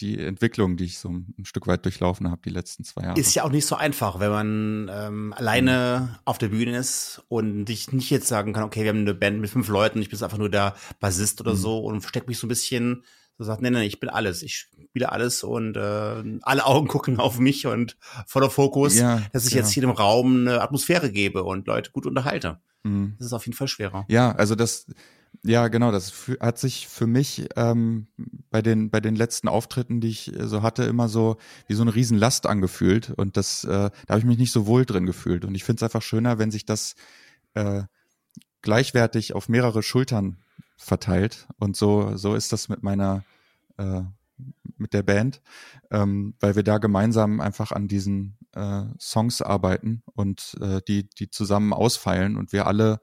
die 0.00 0.18
Entwicklung, 0.18 0.76
die 0.76 0.84
ich 0.84 0.98
so 0.98 1.10
ein 1.10 1.44
Stück 1.44 1.66
weit 1.66 1.84
durchlaufen 1.84 2.30
habe 2.30 2.42
die 2.44 2.50
letzten 2.50 2.84
zwei 2.84 3.02
Jahre. 3.02 3.20
Ist 3.20 3.34
ja 3.34 3.44
auch 3.44 3.50
nicht 3.50 3.66
so 3.66 3.76
einfach, 3.76 4.18
wenn 4.20 4.30
man 4.30 4.90
ähm, 4.92 5.32
alleine 5.32 6.10
mhm. 6.10 6.18
auf 6.24 6.38
der 6.38 6.48
Bühne 6.48 6.76
ist 6.76 7.22
und 7.28 7.66
dich 7.66 7.92
nicht 7.92 8.10
jetzt 8.10 8.26
sagen 8.26 8.52
kann, 8.52 8.64
okay, 8.64 8.82
wir 8.82 8.88
haben 8.88 9.00
eine 9.00 9.14
Band 9.14 9.40
mit 9.40 9.50
fünf 9.50 9.68
Leuten, 9.68 10.00
ich 10.02 10.10
bin 10.10 10.22
einfach 10.22 10.38
nur 10.38 10.50
der 10.50 10.74
Bassist 10.98 11.40
oder 11.40 11.52
mhm. 11.52 11.58
so 11.58 11.78
und 11.80 12.00
versteckt 12.00 12.28
mich 12.28 12.38
so 12.38 12.46
ein 12.46 12.48
bisschen 12.48 13.04
so 13.42 13.46
sagt, 13.46 13.62
nee, 13.62 13.70
nee, 13.70 13.84
ich 13.84 14.00
bin 14.00 14.08
alles, 14.08 14.42
ich 14.42 14.56
spiele 14.56 15.10
alles 15.10 15.42
und 15.42 15.76
äh, 15.76 16.38
alle 16.42 16.66
Augen 16.66 16.88
gucken 16.88 17.18
auf 17.18 17.38
mich 17.38 17.66
und 17.66 17.96
voller 18.26 18.50
Fokus, 18.50 18.96
ja, 18.96 19.22
dass 19.32 19.46
ich 19.46 19.54
ja. 19.54 19.60
jetzt 19.60 19.72
hier 19.72 19.82
im 19.82 19.90
Raum 19.90 20.46
eine 20.46 20.60
Atmosphäre 20.60 21.10
gebe 21.10 21.44
und 21.44 21.66
Leute 21.66 21.90
gut 21.90 22.06
unterhalte. 22.06 22.60
Mhm. 22.84 23.14
Das 23.18 23.26
ist 23.26 23.32
auf 23.32 23.46
jeden 23.46 23.56
Fall 23.56 23.68
schwerer. 23.68 24.04
Ja, 24.08 24.32
also 24.32 24.54
das, 24.54 24.86
ja, 25.42 25.68
genau, 25.68 25.90
das 25.90 26.12
hat 26.40 26.58
sich 26.58 26.88
für 26.88 27.06
mich 27.06 27.48
ähm, 27.56 28.06
bei 28.50 28.62
den 28.62 28.90
bei 28.90 29.00
den 29.00 29.16
letzten 29.16 29.48
Auftritten, 29.48 30.00
die 30.00 30.08
ich 30.08 30.34
äh, 30.38 30.46
so 30.46 30.62
hatte, 30.62 30.84
immer 30.84 31.08
so 31.08 31.36
wie 31.66 31.74
so 31.74 31.82
eine 31.82 31.94
Riesenlast 31.94 32.46
angefühlt 32.46 33.10
und 33.10 33.36
das 33.36 33.64
äh, 33.64 33.68
da 33.68 34.08
habe 34.08 34.20
ich 34.20 34.24
mich 34.24 34.38
nicht 34.38 34.52
so 34.52 34.66
wohl 34.66 34.84
drin 34.84 35.06
gefühlt 35.06 35.44
und 35.44 35.54
ich 35.54 35.64
finde 35.64 35.78
es 35.78 35.82
einfach 35.82 36.02
schöner, 36.02 36.38
wenn 36.38 36.50
sich 36.50 36.64
das 36.64 36.94
äh, 37.54 37.82
gleichwertig 38.62 39.34
auf 39.34 39.48
mehrere 39.48 39.82
Schultern 39.82 40.38
verteilt 40.76 41.46
und 41.58 41.76
so 41.76 42.16
so 42.16 42.34
ist 42.34 42.52
das 42.52 42.68
mit 42.68 42.82
meiner 42.82 43.24
äh, 43.78 44.02
mit 44.76 44.92
der 44.94 45.02
Band, 45.02 45.40
ähm, 45.90 46.34
weil 46.40 46.56
wir 46.56 46.64
da 46.64 46.78
gemeinsam 46.78 47.40
einfach 47.40 47.70
an 47.70 47.86
diesen 47.86 48.36
äh, 48.54 48.84
Songs 48.98 49.40
arbeiten 49.40 50.02
und 50.14 50.56
äh, 50.60 50.80
die 50.86 51.08
die 51.08 51.30
zusammen 51.30 51.72
ausfeilen 51.72 52.36
und 52.36 52.52
wir 52.52 52.66
alle 52.66 53.00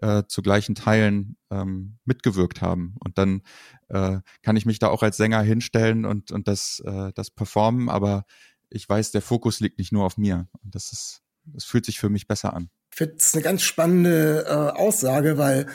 äh, 0.00 0.24
zu 0.26 0.42
gleichen 0.42 0.74
Teilen 0.74 1.36
ähm, 1.50 1.98
mitgewirkt 2.04 2.62
haben. 2.62 2.96
Und 3.04 3.18
dann 3.18 3.42
äh, 3.88 4.18
kann 4.42 4.56
ich 4.56 4.66
mich 4.66 4.78
da 4.78 4.88
auch 4.88 5.02
als 5.02 5.16
Sänger 5.16 5.42
hinstellen 5.42 6.04
und, 6.04 6.32
und 6.32 6.48
das, 6.48 6.82
äh, 6.84 7.12
das 7.14 7.30
performen, 7.30 7.88
aber 7.88 8.24
ich 8.70 8.88
weiß, 8.88 9.10
der 9.10 9.22
Fokus 9.22 9.60
liegt 9.60 9.78
nicht 9.78 9.92
nur 9.92 10.04
auf 10.04 10.16
mir. 10.16 10.48
Und 10.64 10.74
das 10.74 10.92
ist, 10.92 11.22
das 11.44 11.64
fühlt 11.64 11.84
sich 11.84 12.00
für 12.00 12.08
mich 12.08 12.26
besser 12.26 12.54
an. 12.54 12.70
Ich 12.90 12.98
finde 12.98 13.16
es 13.18 13.34
eine 13.34 13.42
ganz 13.42 13.62
spannende 13.62 14.44
äh, 14.46 14.78
Aussage, 14.78 15.38
weil 15.38 15.66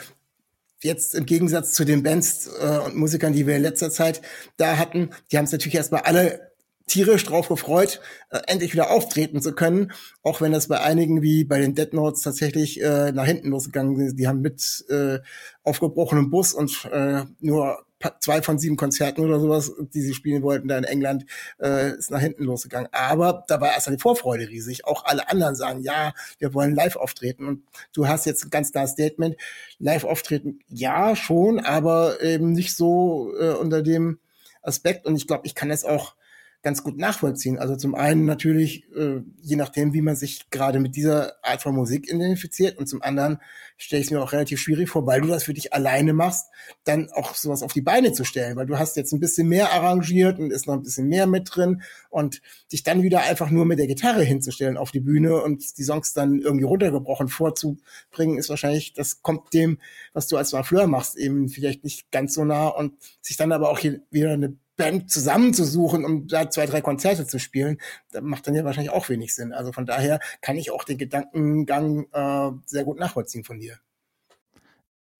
jetzt 0.82 1.14
im 1.14 1.26
Gegensatz 1.26 1.72
zu 1.72 1.84
den 1.84 2.02
Bands 2.02 2.48
äh, 2.60 2.78
und 2.78 2.96
Musikern, 2.96 3.32
die 3.32 3.46
wir 3.46 3.56
in 3.56 3.62
letzter 3.62 3.90
Zeit 3.90 4.22
da 4.56 4.76
hatten, 4.78 5.10
die 5.30 5.38
haben 5.38 5.44
es 5.44 5.52
natürlich 5.52 5.74
erstmal 5.74 6.02
alle 6.02 6.48
tierisch 6.86 7.24
drauf 7.24 7.48
gefreut, 7.48 8.00
äh, 8.30 8.40
endlich 8.46 8.72
wieder 8.72 8.90
auftreten 8.90 9.40
zu 9.40 9.54
können, 9.54 9.92
auch 10.22 10.40
wenn 10.40 10.52
das 10.52 10.68
bei 10.68 10.80
einigen 10.80 11.22
wie 11.22 11.44
bei 11.44 11.60
den 11.60 11.74
Dead 11.74 11.92
Notes 11.92 12.22
tatsächlich 12.22 12.80
äh, 12.82 13.12
nach 13.12 13.26
hinten 13.26 13.50
losgegangen 13.50 14.00
ist. 14.00 14.16
Die 14.16 14.26
haben 14.26 14.40
mit 14.40 14.84
äh, 14.88 15.18
aufgebrochenem 15.62 16.30
Bus 16.30 16.52
und 16.52 16.88
äh, 16.90 17.24
nur 17.40 17.84
zwei 18.20 18.42
von 18.42 18.58
sieben 18.58 18.76
Konzerten 18.76 19.22
oder 19.22 19.40
sowas, 19.40 19.72
die 19.78 20.00
sie 20.00 20.14
spielen 20.14 20.42
wollten, 20.42 20.68
da 20.68 20.78
in 20.78 20.84
England, 20.84 21.26
äh, 21.60 21.96
ist 21.96 22.10
nach 22.10 22.20
hinten 22.20 22.44
losgegangen. 22.44 22.88
Aber 22.92 23.44
da 23.48 23.60
war 23.60 23.72
erst 23.72 23.88
die 23.88 23.98
Vorfreude 23.98 24.48
riesig. 24.48 24.84
Auch 24.84 25.04
alle 25.04 25.28
anderen 25.28 25.54
sagen, 25.54 25.80
ja, 25.80 26.12
wir 26.38 26.54
wollen 26.54 26.74
live 26.74 26.96
auftreten. 26.96 27.46
Und 27.46 27.62
du 27.92 28.06
hast 28.06 28.26
jetzt 28.26 28.44
ein 28.44 28.50
ganz 28.50 28.72
klares 28.72 28.92
Statement. 28.92 29.36
Live 29.78 30.04
auftreten, 30.04 30.60
ja, 30.68 31.14
schon, 31.14 31.60
aber 31.60 32.22
eben 32.22 32.52
nicht 32.52 32.76
so 32.76 33.32
äh, 33.38 33.50
unter 33.50 33.82
dem 33.82 34.18
Aspekt. 34.62 35.06
Und 35.06 35.16
ich 35.16 35.26
glaube, 35.26 35.46
ich 35.46 35.54
kann 35.54 35.68
das 35.68 35.84
auch 35.84 36.14
ganz 36.62 36.82
gut 36.82 36.98
nachvollziehen. 36.98 37.58
Also 37.58 37.76
zum 37.76 37.94
einen 37.94 38.24
natürlich, 38.24 38.84
äh, 38.94 39.20
je 39.40 39.56
nachdem, 39.56 39.92
wie 39.92 40.02
man 40.02 40.16
sich 40.16 40.50
gerade 40.50 40.80
mit 40.80 40.96
dieser 40.96 41.34
Art 41.44 41.62
von 41.62 41.74
Musik 41.74 42.08
identifiziert 42.12 42.78
und 42.78 42.88
zum 42.88 43.00
anderen 43.00 43.38
stelle 43.76 44.00
ich 44.00 44.08
es 44.08 44.10
mir 44.10 44.20
auch 44.20 44.32
relativ 44.32 44.60
schwierig 44.60 44.90
vor, 44.90 45.06
weil 45.06 45.20
du 45.20 45.28
das 45.28 45.44
für 45.44 45.54
dich 45.54 45.72
alleine 45.72 46.12
machst, 46.12 46.46
dann 46.82 47.10
auch 47.12 47.36
sowas 47.36 47.62
auf 47.62 47.72
die 47.72 47.80
Beine 47.80 48.12
zu 48.12 48.24
stellen, 48.24 48.56
weil 48.56 48.66
du 48.66 48.76
hast 48.76 48.96
jetzt 48.96 49.12
ein 49.12 49.20
bisschen 49.20 49.48
mehr 49.48 49.72
arrangiert 49.72 50.40
und 50.40 50.50
ist 50.50 50.66
noch 50.66 50.74
ein 50.74 50.82
bisschen 50.82 51.06
mehr 51.06 51.28
mit 51.28 51.48
drin 51.54 51.82
und 52.10 52.42
dich 52.72 52.82
dann 52.82 53.04
wieder 53.04 53.20
einfach 53.22 53.50
nur 53.50 53.64
mit 53.64 53.78
der 53.78 53.86
Gitarre 53.86 54.24
hinzustellen 54.24 54.76
auf 54.76 54.90
die 54.90 55.00
Bühne 55.00 55.40
und 55.40 55.78
die 55.78 55.84
Songs 55.84 56.12
dann 56.12 56.40
irgendwie 56.40 56.64
runtergebrochen 56.64 57.28
vorzubringen, 57.28 58.36
ist 58.36 58.48
wahrscheinlich, 58.48 58.94
das 58.94 59.22
kommt 59.22 59.54
dem, 59.54 59.78
was 60.12 60.26
du 60.26 60.36
als 60.36 60.54
Fleur 60.64 60.88
machst, 60.88 61.16
eben 61.16 61.48
vielleicht 61.48 61.84
nicht 61.84 62.10
ganz 62.10 62.34
so 62.34 62.44
nah 62.44 62.66
und 62.66 62.94
sich 63.20 63.36
dann 63.36 63.52
aber 63.52 63.70
auch 63.70 63.78
hier 63.78 64.00
wieder 64.10 64.32
eine 64.32 64.56
Band 64.78 65.10
zusammenzusuchen, 65.10 66.06
um 66.06 66.26
da 66.26 66.48
zwei, 66.48 66.64
drei 66.64 66.80
Konzerte 66.80 67.26
zu 67.26 67.38
spielen, 67.38 67.78
das 68.12 68.22
macht 68.22 68.46
dann 68.46 68.54
ja 68.54 68.64
wahrscheinlich 68.64 68.92
auch 68.92 69.10
wenig 69.10 69.34
Sinn. 69.34 69.52
Also 69.52 69.72
von 69.72 69.84
daher 69.84 70.20
kann 70.40 70.56
ich 70.56 70.70
auch 70.70 70.84
den 70.84 70.96
Gedankengang 70.96 72.06
äh, 72.12 72.50
sehr 72.64 72.84
gut 72.84 72.98
nachvollziehen 72.98 73.44
von 73.44 73.58
dir. 73.58 73.78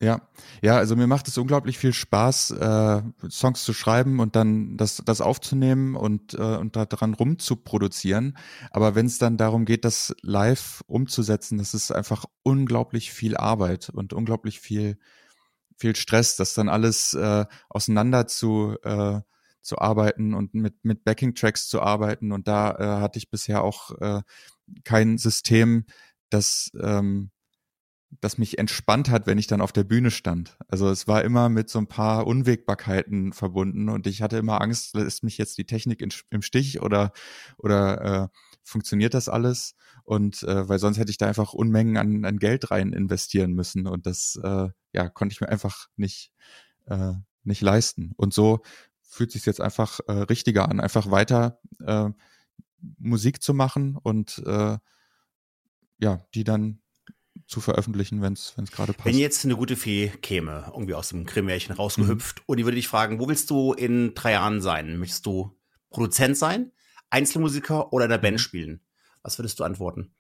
Ja, 0.01 0.29
ja, 0.63 0.77
also 0.77 0.95
mir 0.95 1.09
macht 1.09 1.27
es 1.27 1.37
unglaublich 1.39 1.77
viel 1.77 1.93
Spaß, 1.93 2.53
äh, 2.53 3.03
Songs 3.29 3.65
zu 3.65 3.73
schreiben 3.73 4.21
und 4.21 4.37
dann 4.37 4.77
das, 4.77 5.03
das 5.05 5.21
aufzunehmen 5.21 5.97
und, 5.97 6.35
äh, 6.35 6.57
und 6.57 6.77
daran 6.77 7.15
rumzuproduzieren. 7.15 8.39
Aber 8.71 8.95
wenn 8.95 9.07
es 9.07 9.19
dann 9.19 9.37
darum 9.37 9.65
geht, 9.65 9.85
das 9.85 10.15
live 10.23 10.85
umzusetzen, 10.87 11.59
das 11.59 11.75
ist 11.75 11.91
einfach 11.91 12.27
unglaublich 12.45 13.13
viel 13.13 13.37
Arbeit 13.37 13.89
und 13.89 14.13
unglaublich 14.13 14.61
viel, 14.61 14.99
viel 15.77 15.97
Stress, 15.97 16.37
das 16.37 16.55
dann 16.55 16.69
alles 16.69 17.15
äh, 17.15 17.45
auseinander 17.69 18.29
zu 18.29 18.77
äh, 18.85 19.21
zu 19.63 19.79
arbeiten 19.79 20.35
und 20.35 20.55
mit, 20.55 20.85
mit 20.85 21.05
Backing-Tracks 21.05 21.69
zu 21.69 21.81
arbeiten. 21.83 22.33
Und 22.33 22.49
da 22.49 22.73
äh, 22.73 23.01
hatte 23.01 23.19
ich 23.19 23.31
bisher 23.31 23.63
auch 23.63 23.91
äh, 24.01 24.23
kein 24.85 25.19
System, 25.19 25.85
das, 26.31 26.71
ähm, 26.81 27.31
das 28.21 28.39
mich 28.39 28.59
entspannt 28.59 29.11
hat, 29.11 29.27
wenn 29.27 29.39
ich 29.39 29.47
dann 29.47 29.61
auf 29.61 29.73
der 29.73 29.85
Bühne 29.85 30.11
stand. 30.11 30.57
Also 30.69 30.89
es 30.89 31.07
war 31.07 31.25
immer 31.25 31.49
mit 31.49 31.69
so 31.69 31.79
ein 31.79 31.89
paar 31.89 32.27
Unwägbarkeiten 32.27 33.33
verbunden 33.33 33.89
und 33.89 34.07
ich 34.07 34.23
hatte 34.23 34.39
immer 34.39 34.61
Angst, 34.63 34.95
ist 34.95 35.23
mich 35.23 35.37
jetzt 35.37 35.59
die 35.59 35.67
Technik 35.67 36.01
in, 36.01 36.11
im 36.31 36.43
Stich 36.43 36.81
oder, 36.81 37.13
oder 37.59 38.01
äh, 38.25 38.29
funktioniert 38.63 39.13
das 39.13 39.29
alles? 39.29 39.75
Und 40.05 40.43
äh, 40.45 40.69
weil 40.69 40.79
sonst 40.79 40.99
hätte 40.99 41.11
ich 41.11 41.19
da 41.19 41.27
einfach 41.27 41.53
Unmengen 41.53 41.99
an, 41.99 42.25
an 42.25 42.39
Geld 42.39 42.71
rein 42.71 42.95
investieren 42.95 43.53
müssen 43.53 43.87
und 43.87 44.07
das 44.07 44.41
äh, 44.43 44.69
ja 44.95 45.09
konnte 45.11 45.35
ich 45.35 45.41
mir 45.43 45.51
einfach 45.51 45.89
nicht 45.97 46.33
äh, 46.87 47.13
nicht 47.45 47.63
leisten. 47.63 48.13
Und 48.17 48.33
so 48.33 48.61
fühlt 49.09 49.33
sich 49.33 49.47
jetzt 49.47 49.61
einfach 49.61 50.01
äh, 50.07 50.13
richtiger 50.13 50.69
an, 50.69 50.81
einfach 50.81 51.11
weiter 51.11 51.61
äh, 51.85 52.11
Musik 52.99 53.43
zu 53.43 53.55
machen 53.55 53.97
und 53.97 54.43
äh, 54.47 54.79
ja, 55.99 56.21
die 56.35 56.45
dann 56.45 56.81
zu 57.47 57.61
veröffentlichen, 57.61 58.21
wenn 58.21 58.35
es 58.35 58.55
gerade 58.71 58.93
passt. 58.93 59.07
Wenn 59.07 59.19
jetzt 59.19 59.45
eine 59.45 59.57
gute 59.57 59.77
Fee 59.77 60.09
käme, 60.09 60.71
irgendwie 60.73 60.95
aus 60.95 61.09
dem 61.09 61.25
Grimmärchen 61.25 61.75
rausgehüpft, 61.75 62.41
mhm. 62.41 62.45
und 62.47 62.57
die 62.59 62.65
würde 62.65 62.77
dich 62.77 62.89
fragen, 62.89 63.19
wo 63.19 63.29
willst 63.29 63.51
du 63.51 63.73
in 63.73 64.15
drei 64.15 64.33
Jahren 64.33 64.61
sein? 64.61 64.99
Möchtest 64.99 65.25
du 65.27 65.57
Produzent 65.91 66.37
sein, 66.37 66.73
Einzelmusiker 67.11 67.93
oder 67.93 68.05
in 68.05 68.11
der 68.11 68.19
Band 68.19 68.35
mhm. 68.35 68.43
spielen? 68.43 68.81
Was 69.23 69.39
würdest 69.39 69.59
du 69.59 69.65
antworten? 69.65 70.13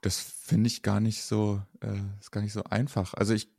Das 0.00 0.20
finde 0.20 0.68
ich 0.68 0.82
gar 0.82 1.00
nicht 1.00 1.22
so, 1.22 1.60
äh, 1.80 2.00
ist 2.20 2.30
gar 2.30 2.40
nicht 2.40 2.52
so 2.52 2.64
einfach. 2.64 3.14
Also 3.14 3.34
ich, 3.34 3.50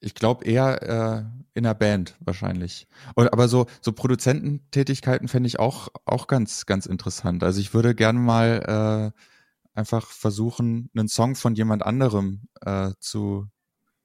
ich 0.00 0.14
glaube 0.14 0.44
eher 0.44 0.82
äh, 0.82 1.24
in 1.54 1.66
einer 1.66 1.74
Band 1.74 2.16
wahrscheinlich. 2.20 2.86
Und, 3.14 3.32
aber 3.32 3.48
so, 3.48 3.66
so 3.80 3.92
Produzententätigkeiten 3.92 5.28
fände 5.28 5.48
ich 5.48 5.58
auch, 5.58 5.88
auch 6.04 6.26
ganz, 6.26 6.66
ganz 6.66 6.86
interessant. 6.86 7.42
Also 7.42 7.60
ich 7.60 7.74
würde 7.74 7.94
gerne 7.94 8.18
mal 8.18 9.12
äh, 9.14 9.78
einfach 9.78 10.06
versuchen, 10.06 10.90
einen 10.96 11.08
Song 11.08 11.34
von 11.34 11.54
jemand 11.54 11.84
anderem 11.84 12.48
äh, 12.60 12.92
zu, 13.00 13.48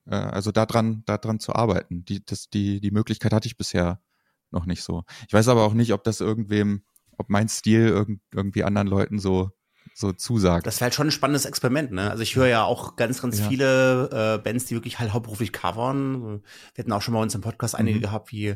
äh, 0.06 0.16
also 0.16 0.52
daran, 0.52 1.04
daran 1.06 1.40
zu 1.40 1.54
arbeiten. 1.54 2.06
Die, 2.06 2.26
das, 2.26 2.50
die, 2.50 2.82
die 2.82 2.92
Möglichkeit 2.92 3.34
hatte 3.34 3.48
ich 3.48 3.58
bisher 3.58 4.02
noch 4.52 4.66
nicht 4.66 4.84
so. 4.84 5.04
Ich 5.28 5.34
weiß 5.34 5.48
aber 5.48 5.64
auch 5.64 5.74
nicht, 5.74 5.94
ob 5.94 6.04
das 6.04 6.22
irgendwem, 6.22 6.84
ob 7.18 7.30
mein 7.30 7.50
Stil 7.50 7.88
irgend, 7.88 8.22
irgendwie 8.34 8.64
anderen 8.64 8.88
Leuten 8.88 9.20
so 9.20 9.52
so 9.96 10.12
zusagt. 10.12 10.66
Das 10.66 10.78
wäre 10.78 10.86
halt 10.86 10.96
schon 10.96 11.08
ein 11.08 11.12
spannendes 11.12 11.46
Experiment, 11.46 11.92
ne? 11.92 12.10
Also 12.10 12.24
ich 12.24 12.36
höre 12.36 12.48
ja 12.48 12.64
auch 12.64 12.96
ganz, 12.96 13.22
ganz 13.22 13.40
ja. 13.40 13.48
viele 13.48 14.10
äh, 14.10 14.38
Bands, 14.40 14.66
die 14.66 14.74
wirklich 14.74 14.98
halt 14.98 15.14
hauptberuflich 15.14 15.54
covern. 15.54 16.42
Wir 16.74 16.84
hatten 16.84 16.92
auch 16.92 17.02
schon 17.02 17.14
mal 17.14 17.22
uns 17.22 17.36
im 17.36 17.42
Podcast 17.42 17.76
einige 17.76 18.00
mhm. 18.00 18.02
gehabt, 18.02 18.32
wie 18.32 18.56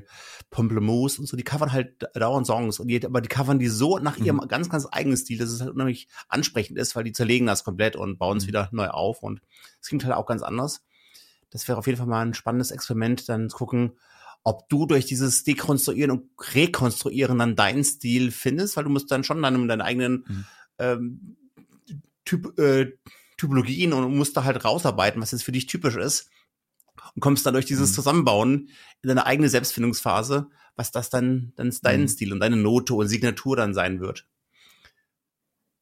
Pomplemousse 0.49 1.21
und 1.21 1.27
so, 1.27 1.37
die 1.37 1.43
covern 1.43 1.71
halt 1.71 2.07
dauernd 2.15 2.47
Songs. 2.47 2.79
Und 2.79 2.87
die, 2.87 3.05
aber 3.05 3.21
die 3.21 3.29
covern 3.29 3.59
die 3.59 3.67
so 3.67 3.99
nach 3.99 4.17
mhm. 4.17 4.25
ihrem 4.25 4.47
ganz, 4.47 4.69
ganz 4.69 4.87
eigenen 4.91 5.15
Stil, 5.15 5.37
dass 5.37 5.49
es 5.49 5.61
halt 5.61 5.71
unheimlich 5.71 6.07
ansprechend 6.27 6.79
ist, 6.79 6.95
weil 6.95 7.03
die 7.03 7.11
zerlegen 7.11 7.45
das 7.45 7.63
komplett 7.63 7.95
und 7.95 8.17
bauen 8.17 8.37
es 8.37 8.45
mhm. 8.45 8.47
wieder 8.47 8.69
neu 8.71 8.87
auf. 8.87 9.21
Und 9.21 9.41
es 9.79 9.89
klingt 9.89 10.05
halt 10.05 10.15
auch 10.15 10.25
ganz 10.25 10.41
anders. 10.41 10.81
Das 11.51 11.67
wäre 11.67 11.77
auf 11.77 11.85
jeden 11.85 11.99
Fall 11.99 12.07
mal 12.07 12.25
ein 12.25 12.33
spannendes 12.33 12.71
Experiment, 12.71 13.29
dann 13.29 13.49
zu 13.49 13.57
gucken, 13.57 13.91
ob 14.43 14.67
du 14.69 14.85
durch 14.85 15.05
dieses 15.05 15.43
Dekonstruieren 15.43 16.09
und 16.09 16.29
Rekonstruieren 16.55 17.37
dann 17.37 17.55
deinen 17.55 17.83
Stil 17.83 18.31
findest, 18.31 18.75
weil 18.75 18.85
du 18.85 18.89
musst 18.89 19.11
dann 19.11 19.23
schon 19.23 19.41
dann 19.41 19.67
deinen 19.67 19.81
eigenen 19.81 20.25
mhm 20.27 20.45
ähm, 20.79 21.37
typ, 22.25 22.57
äh, 22.59 22.93
Typologien 23.37 23.93
und 23.93 24.15
musst 24.15 24.35
da 24.35 24.43
halt 24.43 24.63
rausarbeiten, 24.65 25.21
was 25.21 25.31
jetzt 25.31 25.43
für 25.43 25.51
dich 25.51 25.67
typisch 25.67 25.95
ist. 25.95 26.29
Und 27.15 27.21
kommst 27.21 27.45
dann 27.45 27.53
durch 27.53 27.65
dieses 27.65 27.91
mhm. 27.91 27.95
Zusammenbauen 27.95 28.69
in 29.01 29.07
deine 29.07 29.25
eigene 29.25 29.49
Selbstfindungsphase, 29.49 30.49
was 30.75 30.91
das 30.91 31.09
dann, 31.09 31.53
dann 31.55 31.67
ist 31.67 31.85
dein 31.85 32.01
mhm. 32.01 32.07
Stil 32.07 32.33
und 32.33 32.39
deine 32.39 32.57
Note 32.57 32.93
und 32.93 33.07
Signatur 33.07 33.55
dann 33.55 33.73
sein 33.73 33.99
wird. 33.99 34.27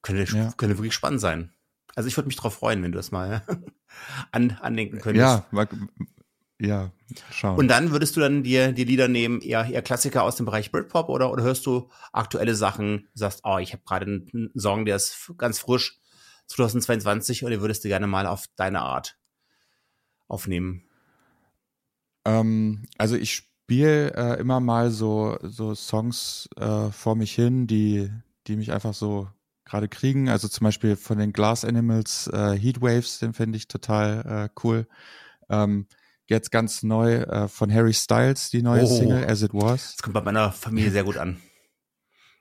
Könnte, 0.02 0.38
ja. 0.38 0.54
könnte 0.58 0.78
wirklich 0.78 0.94
spannend 0.94 1.22
sein. 1.22 1.52
Also 1.96 2.08
ich 2.08 2.18
würde 2.18 2.28
mich 2.28 2.36
darauf 2.36 2.56
freuen, 2.56 2.84
wenn 2.84 2.92
du 2.92 2.98
das 2.98 3.12
mal 3.12 3.44
an, 4.32 4.52
andenken 4.62 5.00
könntest. 5.00 5.44
Ja, 5.52 5.68
ja, 6.60 6.92
schauen. 7.32 7.58
Und 7.58 7.68
dann 7.68 7.92
würdest 7.92 8.16
du 8.16 8.22
dann 8.22 8.44
dir 8.44 8.72
die 8.72 8.86
Lieder 8.86 9.08
nehmen, 9.08 9.42
eher, 9.42 9.66
eher 9.66 9.82
Klassiker 9.82 10.24
aus 10.24 10.36
dem 10.38 10.46
Bereich 10.46 10.72
Britpop 10.72 11.10
oder, 11.10 11.32
oder 11.32 11.44
hörst 11.44 11.66
du 11.66 11.90
aktuelle 12.14 12.56
Sachen, 12.56 13.08
sagst, 13.14 13.42
oh, 13.44 13.58
ich 13.58 13.74
habe 13.74 13.84
gerade 13.86 14.06
einen 14.06 14.52
Song, 14.56 14.86
der 14.86 14.96
ist 14.96 15.34
ganz 15.38 15.60
frisch, 15.60 16.00
2022, 16.48 17.44
oder 17.44 17.60
würdest 17.60 17.84
du 17.84 17.88
gerne 17.88 18.08
mal 18.08 18.28
auf 18.28 18.46
deine 18.56 18.82
Art 18.82 19.18
aufnehmen? 20.28 20.84
Ähm, 22.24 22.86
also 22.98 23.16
ich 23.16 23.36
spiele 23.36 24.14
äh, 24.14 24.40
immer 24.40 24.60
mal 24.60 24.92
so, 24.92 25.38
so 25.42 25.76
Songs 25.76 26.48
äh, 26.58 26.92
vor 26.92 27.16
mich 27.16 27.34
hin, 27.34 27.68
die, 27.68 28.12
die 28.48 28.56
mich 28.56 28.72
einfach 28.72 28.94
so 28.94 29.28
gerade 29.66 29.88
kriegen. 29.88 30.30
Also 30.30 30.48
zum 30.48 30.66
Beispiel 30.66 30.96
von 30.96 31.18
den 31.18 31.34
Glass 31.34 31.66
Animals 31.66 32.28
äh, 32.28 32.58
Heatwaves, 32.58 33.20
den 33.20 33.34
finde 33.34 33.58
ich 33.58 33.68
total 33.68 34.50
äh, 34.54 34.60
cool. 34.64 34.88
Ähm, 35.50 35.88
jetzt 36.28 36.52
ganz 36.52 36.84
neu 36.84 37.16
äh, 37.16 37.48
von 37.48 37.72
Harry 37.74 37.94
Styles, 37.94 38.50
die 38.50 38.62
neue 38.62 38.84
oh, 38.84 38.98
Single 38.98 39.26
As 39.26 39.42
It 39.42 39.54
Was. 39.54 39.96
Das 39.96 40.04
kommt 40.04 40.14
bei 40.14 40.22
meiner 40.22 40.52
Familie 40.52 40.92
sehr 40.92 41.04
gut 41.04 41.18
an. 41.18 41.42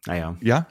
Naja. 0.07 0.37
Ja? 0.41 0.67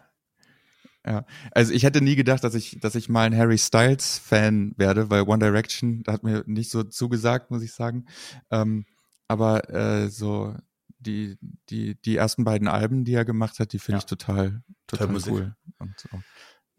Ja. 1.05 1.25
Also 1.51 1.73
ich 1.73 1.83
hätte 1.83 2.01
nie 2.01 2.15
gedacht, 2.15 2.43
dass 2.43 2.55
ich, 2.55 2.79
dass 2.79 2.95
ich 2.95 3.09
mal 3.09 3.25
ein 3.25 3.37
Harry 3.37 3.57
Styles 3.57 4.17
Fan 4.17 4.73
werde, 4.77 5.09
weil 5.09 5.23
One 5.23 5.39
Direction 5.39 6.03
hat 6.07 6.23
mir 6.23 6.43
nicht 6.45 6.71
so 6.71 6.83
zugesagt, 6.83 7.51
muss 7.51 7.61
ich 7.61 7.73
sagen. 7.73 8.05
Ähm, 8.51 8.85
aber 9.27 9.69
äh, 9.69 10.09
so 10.09 10.55
die, 10.99 11.37
die, 11.69 11.99
die 12.01 12.15
ersten 12.15 12.45
beiden 12.45 12.67
Alben, 12.67 13.03
die 13.03 13.13
er 13.13 13.25
gemacht 13.25 13.59
hat, 13.59 13.73
die 13.73 13.79
finde 13.79 13.97
ja. 13.97 13.99
ich 13.99 14.05
total, 14.05 14.63
total 14.87 15.09
cool. 15.27 15.55
Und 15.79 15.99
so. 15.99 16.21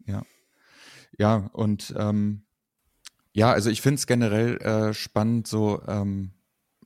Ja. 0.05 0.23
Ja, 1.17 1.35
und 1.53 1.93
ähm, 1.97 2.44
ja, 3.35 3.51
also 3.51 3.69
ich 3.69 3.81
finde 3.81 3.95
es 3.95 4.07
generell 4.07 4.57
äh, 4.61 4.93
spannend, 4.93 5.45
so 5.45 5.81
ähm, 5.87 6.31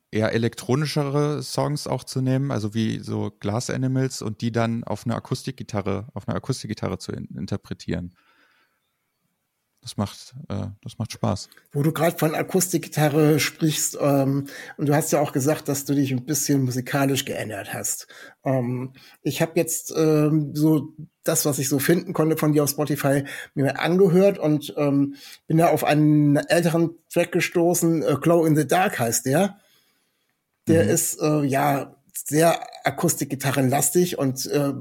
eher 0.09 0.33
elektronischere 0.33 1.43
Songs 1.43 1.85
auch 1.85 2.03
zu 2.03 2.21
nehmen, 2.21 2.49
also 2.49 2.73
wie 2.73 2.99
so 2.99 3.31
Glass 3.39 3.69
Animals 3.69 4.23
und 4.23 4.41
die 4.41 4.51
dann 4.51 4.83
auf 4.83 5.05
eine 5.05 5.15
Akustikgitarre, 5.15 6.07
auf 6.15 6.27
eine 6.27 6.35
Akustikgitarre 6.35 6.97
zu 6.97 7.11
in 7.11 7.25
interpretieren. 7.37 8.15
Das 9.81 9.95
macht, 9.95 10.35
äh, 10.49 10.67
das 10.83 10.97
macht 10.97 11.13
Spaß. 11.13 11.49
Wo 11.71 11.83
du 11.83 11.93
gerade 11.93 12.17
von 12.17 12.35
Akustikgitarre 12.35 13.39
sprichst, 13.39 13.97
ähm, 14.01 14.47
und 14.77 14.89
du 14.89 14.93
hast 14.93 15.11
ja 15.11 15.21
auch 15.21 15.31
gesagt, 15.31 15.69
dass 15.69 15.85
du 15.85 15.95
dich 15.95 16.11
ein 16.11 16.25
bisschen 16.25 16.63
musikalisch 16.63 17.23
geändert 17.23 17.73
hast. 17.73 18.07
Ähm, 18.43 18.93
ich 19.21 19.41
habe 19.41 19.53
jetzt 19.55 19.93
ähm, 19.95 20.53
so 20.53 20.93
das, 21.23 21.45
was 21.45 21.59
ich 21.59 21.69
so 21.69 21.79
finden 21.79 22.11
konnte 22.11 22.35
von 22.35 22.51
dir 22.51 22.63
auf 22.63 22.69
Spotify, 22.69 23.23
mir 23.53 23.79
angehört 23.79 24.37
und 24.37 24.73
ähm, 24.77 25.15
bin 25.47 25.57
da 25.57 25.69
auf 25.69 25.85
einen 25.85 26.35
älteren 26.35 26.91
Track 27.11 27.31
gestoßen, 27.31 28.03
äh, 28.03 28.15
Glow 28.19 28.45
in 28.45 28.57
the 28.57 28.67
Dark 28.67 28.99
heißt 28.99 29.25
der. 29.25 29.59
Der 30.67 30.83
mhm. 30.83 30.89
ist 30.89 31.21
äh, 31.21 31.43
ja 31.43 31.95
sehr 32.13 32.59
Akustikgitarrenlastig 32.83 34.17
und 34.17 34.45
äh, 34.47 34.73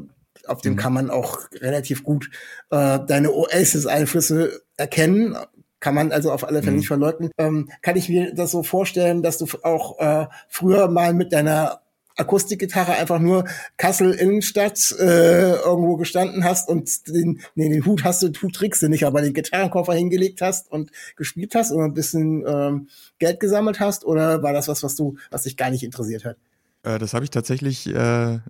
auf 0.46 0.60
dem 0.60 0.74
mhm. 0.74 0.76
kann 0.76 0.92
man 0.92 1.10
auch 1.10 1.50
relativ 1.52 2.04
gut 2.04 2.30
äh, 2.70 2.98
deine 3.06 3.32
Oasis-Einflüsse 3.32 4.62
erkennen. 4.76 5.36
Kann 5.80 5.94
man 5.94 6.10
also 6.10 6.32
auf 6.32 6.44
alle 6.44 6.60
Fälle 6.60 6.72
mhm. 6.72 6.78
nicht 6.78 6.88
verleugnen. 6.88 7.30
Ähm, 7.38 7.70
kann 7.82 7.96
ich 7.96 8.08
mir 8.08 8.34
das 8.34 8.50
so 8.50 8.62
vorstellen, 8.62 9.22
dass 9.22 9.38
du 9.38 9.46
auch 9.62 9.98
äh, 9.98 10.26
früher 10.48 10.88
mal 10.88 11.14
mit 11.14 11.32
deiner 11.32 11.80
Akustikgitarre 12.18 12.92
einfach 12.92 13.20
nur 13.20 13.44
Kassel 13.76 14.12
Innenstadt 14.12 14.92
äh, 14.98 15.52
irgendwo 15.52 15.96
gestanden 15.96 16.44
hast 16.44 16.68
und 16.68 17.06
den, 17.06 17.40
nee, 17.54 17.68
den 17.68 17.86
Hut 17.86 18.02
hast 18.02 18.22
du, 18.22 18.28
den 18.28 18.42
Hut 18.42 18.54
trägst 18.54 18.82
du 18.82 18.88
nicht, 18.88 19.04
aber 19.04 19.22
den 19.22 19.34
Gitarrenkoffer 19.34 19.94
hingelegt 19.94 20.40
hast 20.40 20.70
und 20.70 20.90
gespielt 21.16 21.54
hast 21.54 21.70
und 21.70 21.80
ein 21.80 21.94
bisschen 21.94 22.44
ähm, 22.46 22.88
Geld 23.20 23.38
gesammelt 23.38 23.78
hast 23.78 24.04
oder 24.04 24.42
war 24.42 24.52
das 24.52 24.66
was, 24.66 24.82
was 24.82 24.96
du, 24.96 25.16
was 25.30 25.44
dich 25.44 25.56
gar 25.56 25.70
nicht 25.70 25.84
interessiert 25.84 26.24
hat? 26.24 26.36
Äh, 26.82 26.98
das 26.98 27.14
habe 27.14 27.24
ich 27.24 27.30
tatsächlich 27.30 27.86
äh, 27.86 28.40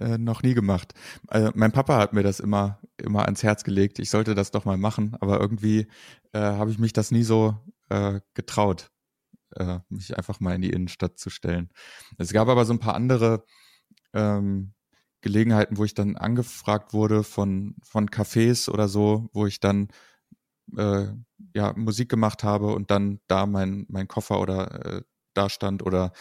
äh, 0.00 0.18
noch 0.18 0.42
nie 0.42 0.54
gemacht. 0.54 0.92
Also 1.28 1.50
mein 1.54 1.72
Papa 1.72 1.98
hat 1.98 2.12
mir 2.12 2.22
das 2.22 2.40
immer 2.40 2.80
immer 2.98 3.24
ans 3.24 3.42
Herz 3.42 3.64
gelegt. 3.64 3.98
Ich 3.98 4.10
sollte 4.10 4.34
das 4.34 4.50
doch 4.50 4.64
mal 4.64 4.76
machen, 4.78 5.16
aber 5.20 5.40
irgendwie 5.40 5.86
äh, 6.32 6.40
habe 6.40 6.70
ich 6.70 6.78
mich 6.78 6.92
das 6.92 7.10
nie 7.10 7.22
so 7.22 7.56
äh, 7.90 8.20
getraut, 8.34 8.90
äh, 9.56 9.80
mich 9.90 10.16
einfach 10.18 10.40
mal 10.40 10.54
in 10.54 10.62
die 10.62 10.70
Innenstadt 10.70 11.18
zu 11.18 11.30
stellen. 11.30 11.70
Es 12.18 12.32
gab 12.32 12.48
aber 12.48 12.64
so 12.64 12.72
ein 12.74 12.80
paar 12.80 12.94
andere 12.94 13.44
ähm, 14.14 14.74
Gelegenheiten, 15.22 15.78
wo 15.78 15.84
ich 15.84 15.94
dann 15.94 16.16
angefragt 16.16 16.94
wurde 16.94 17.24
von 17.24 17.76
von 17.82 18.08
Cafés 18.10 18.70
oder 18.70 18.88
so, 18.88 19.28
wo 19.32 19.46
ich 19.46 19.60
dann 19.60 19.88
äh, 20.76 21.06
ja 21.54 21.72
Musik 21.76 22.08
gemacht 22.08 22.44
habe 22.44 22.74
und 22.74 22.90
dann 22.90 23.20
da 23.28 23.46
mein 23.46 23.86
mein 23.88 24.08
Koffer 24.08 24.40
oder 24.40 24.98
äh, 24.98 25.02
da 25.36 25.48
stand 25.48 25.82
oder 25.82 26.12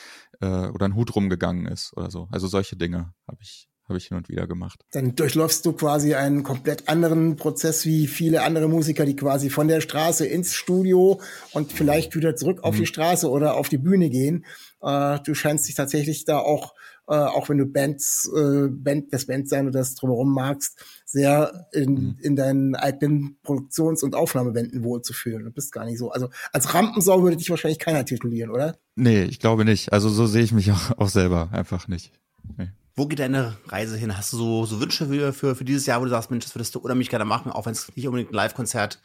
äh, 0.42 0.68
oder 0.68 0.86
ein 0.86 0.96
Hut 0.96 1.16
rumgegangen 1.16 1.68
ist 1.68 1.94
oder 1.96 2.12
so. 2.12 2.28
Also 2.32 2.48
solche 2.48 2.76
Dinge 2.76 3.14
habe 3.28 3.40
ich 3.42 3.68
habe 3.88 4.00
ich 4.00 4.08
hin 4.08 4.18
und 4.18 4.30
wieder 4.30 4.48
gemacht. 4.48 4.84
Dann 4.92 5.16
durchläufst 5.16 5.66
du 5.66 5.74
quasi 5.74 6.16
einen 6.16 6.44
komplett 6.44 6.90
anderen 6.90 7.36
Prozess 7.36 7.86
wie 7.86 8.08
viele 8.08 8.42
andere 8.42 8.68
Musiker, 8.68 9.06
die 9.06 9.16
quasi 9.16 9.50
von 9.50 9.68
der 9.68 9.80
Straße 9.80 10.26
ins 10.26 10.56
Studio 10.56 11.22
und 11.52 11.72
vielleicht 11.72 12.16
wieder 12.16 12.36
zurück 12.36 12.64
auf 12.64 12.76
mhm. 12.76 12.80
die 12.80 12.86
Straße 12.88 13.30
oder 13.30 13.56
auf 13.56 13.70
die 13.70 13.78
Bühne 13.78 14.10
gehen. 14.10 14.46
Äh, 14.82 15.20
du 15.24 15.36
scheinst 15.36 15.68
dich 15.68 15.76
tatsächlich 15.76 16.26
da 16.26 16.40
auch, 16.40 16.74
äh, 17.08 17.14
auch 17.14 17.48
wenn 17.50 17.60
du 17.60 17.68
Bands, 17.68 18.30
äh, 18.36 18.70
Band, 18.70 19.14
das 19.14 19.28
Band 19.28 19.48
sein 19.50 19.68
oder 19.68 19.80
das 19.80 19.94
drumherum 19.94 20.34
magst, 20.34 20.84
sehr 21.16 21.70
in, 21.72 21.94
mhm. 21.94 22.18
in 22.22 22.36
deinen 22.36 22.76
eigenen 22.76 23.38
Produktions- 23.42 24.04
und 24.04 24.16
Aufnahmewänden 24.16 24.84
wohlzufühlen. 24.84 25.46
Du 25.46 25.50
bist 25.50 25.72
gar 25.72 25.86
nicht 25.86 25.98
so. 25.98 26.12
Also 26.12 26.30
als 26.52 26.74
Rampensau 26.74 27.24
würde 27.24 27.38
dich 27.38 27.50
wahrscheinlich 27.50 27.80
keiner 27.80 28.04
titulieren, 28.04 28.50
oder? 28.50 28.78
Nee, 28.96 29.24
ich 29.24 29.40
glaube 29.40 29.64
nicht. 29.64 29.94
Also 29.94 30.10
so 30.10 30.28
sehe 30.28 30.44
ich 30.44 30.52
mich 30.52 30.72
auch, 30.74 30.98
auch 30.98 31.08
selber 31.08 31.50
einfach 31.54 31.88
nicht. 31.88 32.12
Nee. 32.58 32.70
Wo 32.98 33.08
geht 33.08 33.20
deine 33.20 33.56
Reise 33.68 33.96
hin? 33.96 34.18
Hast 34.18 34.34
du 34.34 34.38
so, 34.38 34.66
so 34.66 34.82
Wünsche 34.82 35.08
für, 35.08 35.32
für, 35.32 35.56
für 35.56 35.64
dieses 35.64 35.86
Jahr, 35.86 36.02
wo 36.02 36.04
du 36.04 36.10
sagst, 36.10 36.32
Mensch, 36.32 36.44
das 36.44 36.54
würdest 36.54 36.76
du 36.76 36.80
unheimlich 36.80 37.10
gerne 37.10 37.26
machen, 37.26 37.50
auch 37.50 37.66
wenn 37.66 37.72
es 37.72 37.96
nicht 37.96 38.08
unbedingt 38.08 38.32
ein 38.32 38.36
Live-Konzert 38.36 39.02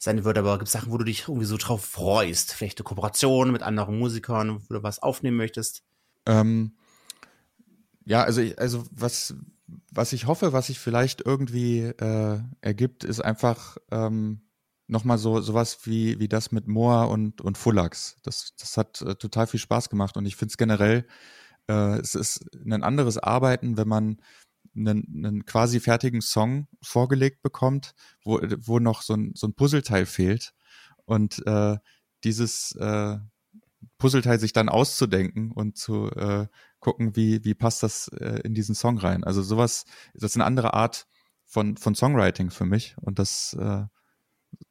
sein 0.00 0.24
wird, 0.24 0.38
aber 0.38 0.58
gibt 0.58 0.66
es 0.66 0.72
Sachen, 0.72 0.90
wo 0.90 0.98
du 0.98 1.04
dich 1.04 1.28
irgendwie 1.28 1.46
so 1.46 1.56
drauf 1.56 1.84
freust? 1.84 2.54
Vielleicht 2.54 2.78
eine 2.80 2.84
Kooperation 2.84 3.52
mit 3.52 3.62
anderen 3.62 3.98
Musikern, 4.00 4.60
wo 4.68 4.74
du 4.74 4.82
was 4.82 5.00
aufnehmen 5.00 5.36
möchtest? 5.36 5.84
Ähm, 6.26 6.72
ja, 8.04 8.24
also, 8.24 8.42
also 8.56 8.84
was, 8.90 9.34
was 9.92 10.12
ich 10.12 10.26
hoffe, 10.26 10.52
was 10.52 10.68
sich 10.68 10.78
vielleicht 10.78 11.20
irgendwie 11.24 11.80
äh, 11.80 12.40
ergibt, 12.60 13.04
ist 13.04 13.20
einfach 13.20 13.76
ähm, 13.90 14.42
nochmal 14.86 15.18
so 15.18 15.40
sowas 15.40 15.78
wie, 15.84 16.18
wie 16.20 16.28
das 16.28 16.52
mit 16.52 16.68
Moa 16.68 17.04
und, 17.04 17.40
und 17.40 17.58
Fullax. 17.58 18.16
Das, 18.22 18.54
das 18.58 18.76
hat 18.76 19.02
äh, 19.02 19.16
total 19.16 19.46
viel 19.46 19.60
Spaß 19.60 19.88
gemacht 19.88 20.16
und 20.16 20.26
ich 20.26 20.36
finde 20.36 20.52
es 20.52 20.56
generell 20.56 21.06
äh, 21.68 21.98
es 21.98 22.14
ist 22.14 22.46
ein 22.64 22.82
anderes 22.82 23.18
Arbeiten, 23.18 23.76
wenn 23.76 23.88
man 23.88 24.18
einen, 24.76 25.24
einen 25.24 25.44
quasi 25.46 25.80
fertigen 25.80 26.20
Song 26.20 26.68
vorgelegt 26.82 27.42
bekommt, 27.42 27.94
wo, 28.22 28.40
wo 28.58 28.78
noch 28.78 29.02
so 29.02 29.14
ein, 29.14 29.32
so 29.34 29.46
ein 29.46 29.54
Puzzleteil 29.54 30.06
fehlt 30.06 30.54
und 31.04 31.44
äh, 31.46 31.78
dieses 32.24 32.72
äh, 32.76 33.18
Puzzleteil 33.98 34.38
sich 34.38 34.52
dann 34.52 34.68
auszudenken 34.68 35.50
und 35.52 35.76
zu 35.76 36.10
äh, 36.10 36.46
gucken, 36.80 37.16
wie, 37.16 37.44
wie 37.44 37.54
passt 37.54 37.82
das 37.82 38.08
äh, 38.08 38.40
in 38.44 38.54
diesen 38.54 38.74
Song 38.74 38.98
rein. 38.98 39.24
Also 39.24 39.42
sowas, 39.42 39.84
das 40.14 40.32
ist 40.32 40.36
eine 40.36 40.44
andere 40.44 40.74
Art 40.74 41.06
von, 41.44 41.76
von 41.76 41.94
Songwriting 41.94 42.50
für 42.50 42.64
mich 42.64 42.96
und 43.00 43.18
das, 43.18 43.56
äh, 43.58 43.84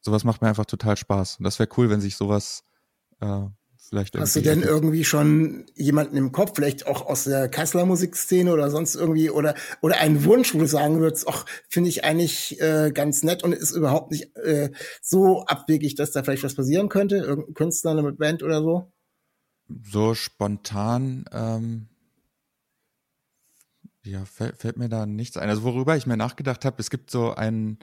sowas 0.00 0.24
macht 0.24 0.42
mir 0.42 0.48
einfach 0.48 0.66
total 0.66 0.96
Spaß. 0.96 1.38
Und 1.38 1.44
das 1.44 1.58
wäre 1.58 1.68
cool, 1.76 1.90
wenn 1.90 2.00
sich 2.00 2.16
sowas 2.16 2.64
äh, 3.20 3.46
vielleicht 3.88 4.16
Hast 4.16 4.36
du 4.36 4.40
denn 4.40 4.62
irgendwie 4.62 5.04
schon 5.04 5.66
jemanden 5.74 6.16
im 6.16 6.32
Kopf, 6.32 6.52
vielleicht 6.54 6.86
auch 6.86 7.06
aus 7.06 7.24
der 7.24 7.48
Kasseler 7.48 7.86
Musikszene 7.86 8.52
oder 8.52 8.70
sonst 8.70 8.94
irgendwie 8.94 9.30
oder 9.30 9.54
oder 9.80 9.98
einen 9.98 10.24
Wunsch, 10.24 10.54
wo 10.54 10.58
du 10.58 10.66
sagen 10.66 11.00
würdest, 11.00 11.26
ach, 11.28 11.46
finde 11.68 11.88
ich 11.88 12.04
eigentlich 12.04 12.60
äh, 12.60 12.90
ganz 12.92 13.22
nett 13.22 13.42
und 13.42 13.52
ist 13.52 13.72
überhaupt 13.72 14.10
nicht 14.10 14.36
äh, 14.36 14.70
so 15.02 15.44
abwegig, 15.44 15.94
dass 15.94 16.12
da 16.12 16.22
vielleicht 16.22 16.44
was 16.44 16.54
passieren 16.54 16.88
könnte, 16.88 17.16
irgendein 17.16 17.54
Künstler 17.54 17.92
eine 17.92 18.12
Band 18.12 18.42
oder 18.42 18.62
so? 18.62 18.92
So 19.90 20.14
spontan, 20.14 21.24
ähm, 21.32 21.88
ja, 24.06 24.24
fällt, 24.24 24.56
fällt 24.56 24.76
mir 24.76 24.88
da 24.88 25.06
nichts 25.06 25.36
ein. 25.36 25.48
Also 25.48 25.62
worüber 25.62 25.96
ich 25.96 26.06
mir 26.06 26.16
nachgedacht 26.16 26.64
habe, 26.64 26.76
es 26.78 26.90
gibt 26.90 27.10
so 27.10 27.34
einen, 27.34 27.78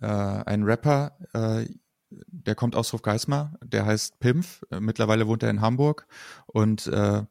äh, 0.00 0.06
einen 0.06 0.64
Rapper, 0.64 1.16
äh, 1.32 1.66
der 2.10 2.54
kommt 2.54 2.76
aus 2.76 2.92
Hofgeismar, 2.92 3.58
der 3.62 3.86
heißt 3.86 4.20
Pimpf. 4.20 4.62
Mittlerweile 4.78 5.26
wohnt 5.26 5.42
er 5.42 5.50
in 5.50 5.60
Hamburg 5.60 6.06
und 6.46 6.86
äh, 6.86 7.22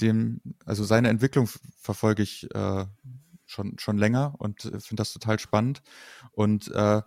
dem, 0.00 0.40
also 0.64 0.84
seine 0.84 1.08
Entwicklung 1.08 1.48
verfolge 1.76 2.22
ich 2.22 2.48
äh, 2.54 2.84
schon, 3.46 3.78
schon 3.78 3.98
länger 3.98 4.34
und 4.38 4.62
finde 4.62 4.96
das 4.96 5.12
total 5.12 5.38
spannend. 5.38 5.82
Und 6.30 6.70
äh, 6.70 7.02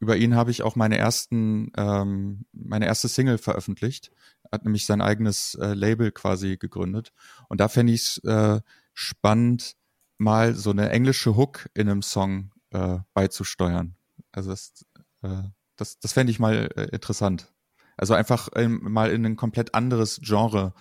über 0.00 0.16
ihn 0.16 0.34
habe 0.34 0.50
ich 0.50 0.62
auch 0.62 0.76
meine 0.76 0.98
ersten, 0.98 1.70
ähm, 1.76 2.46
meine 2.52 2.86
erste 2.86 3.08
Single 3.08 3.38
veröffentlicht. 3.38 4.10
Hat 4.50 4.64
nämlich 4.64 4.86
sein 4.86 5.00
eigenes 5.00 5.54
äh, 5.54 5.74
Label 5.74 6.12
quasi 6.12 6.56
gegründet. 6.56 7.12
Und 7.48 7.60
da 7.60 7.68
fände 7.68 7.92
ich 7.92 8.02
es 8.02 8.18
äh, 8.24 8.60
spannend, 8.92 9.76
mal 10.18 10.54
so 10.54 10.70
eine 10.70 10.90
englische 10.90 11.36
Hook 11.36 11.68
in 11.74 11.88
einem 11.88 12.02
Song 12.02 12.52
äh, 12.70 12.98
beizusteuern. 13.12 13.96
Also 14.32 14.50
das, 14.50 14.84
äh, 15.22 15.42
das, 15.76 15.98
das 15.98 16.12
fände 16.12 16.30
ich 16.30 16.38
mal 16.38 16.70
äh, 16.76 16.84
interessant. 16.92 17.52
Also 17.96 18.14
einfach 18.14 18.48
ähm, 18.56 18.80
mal 18.82 19.10
in 19.10 19.24
ein 19.24 19.36
komplett 19.36 19.74
anderes 19.74 20.20
Genre 20.22 20.74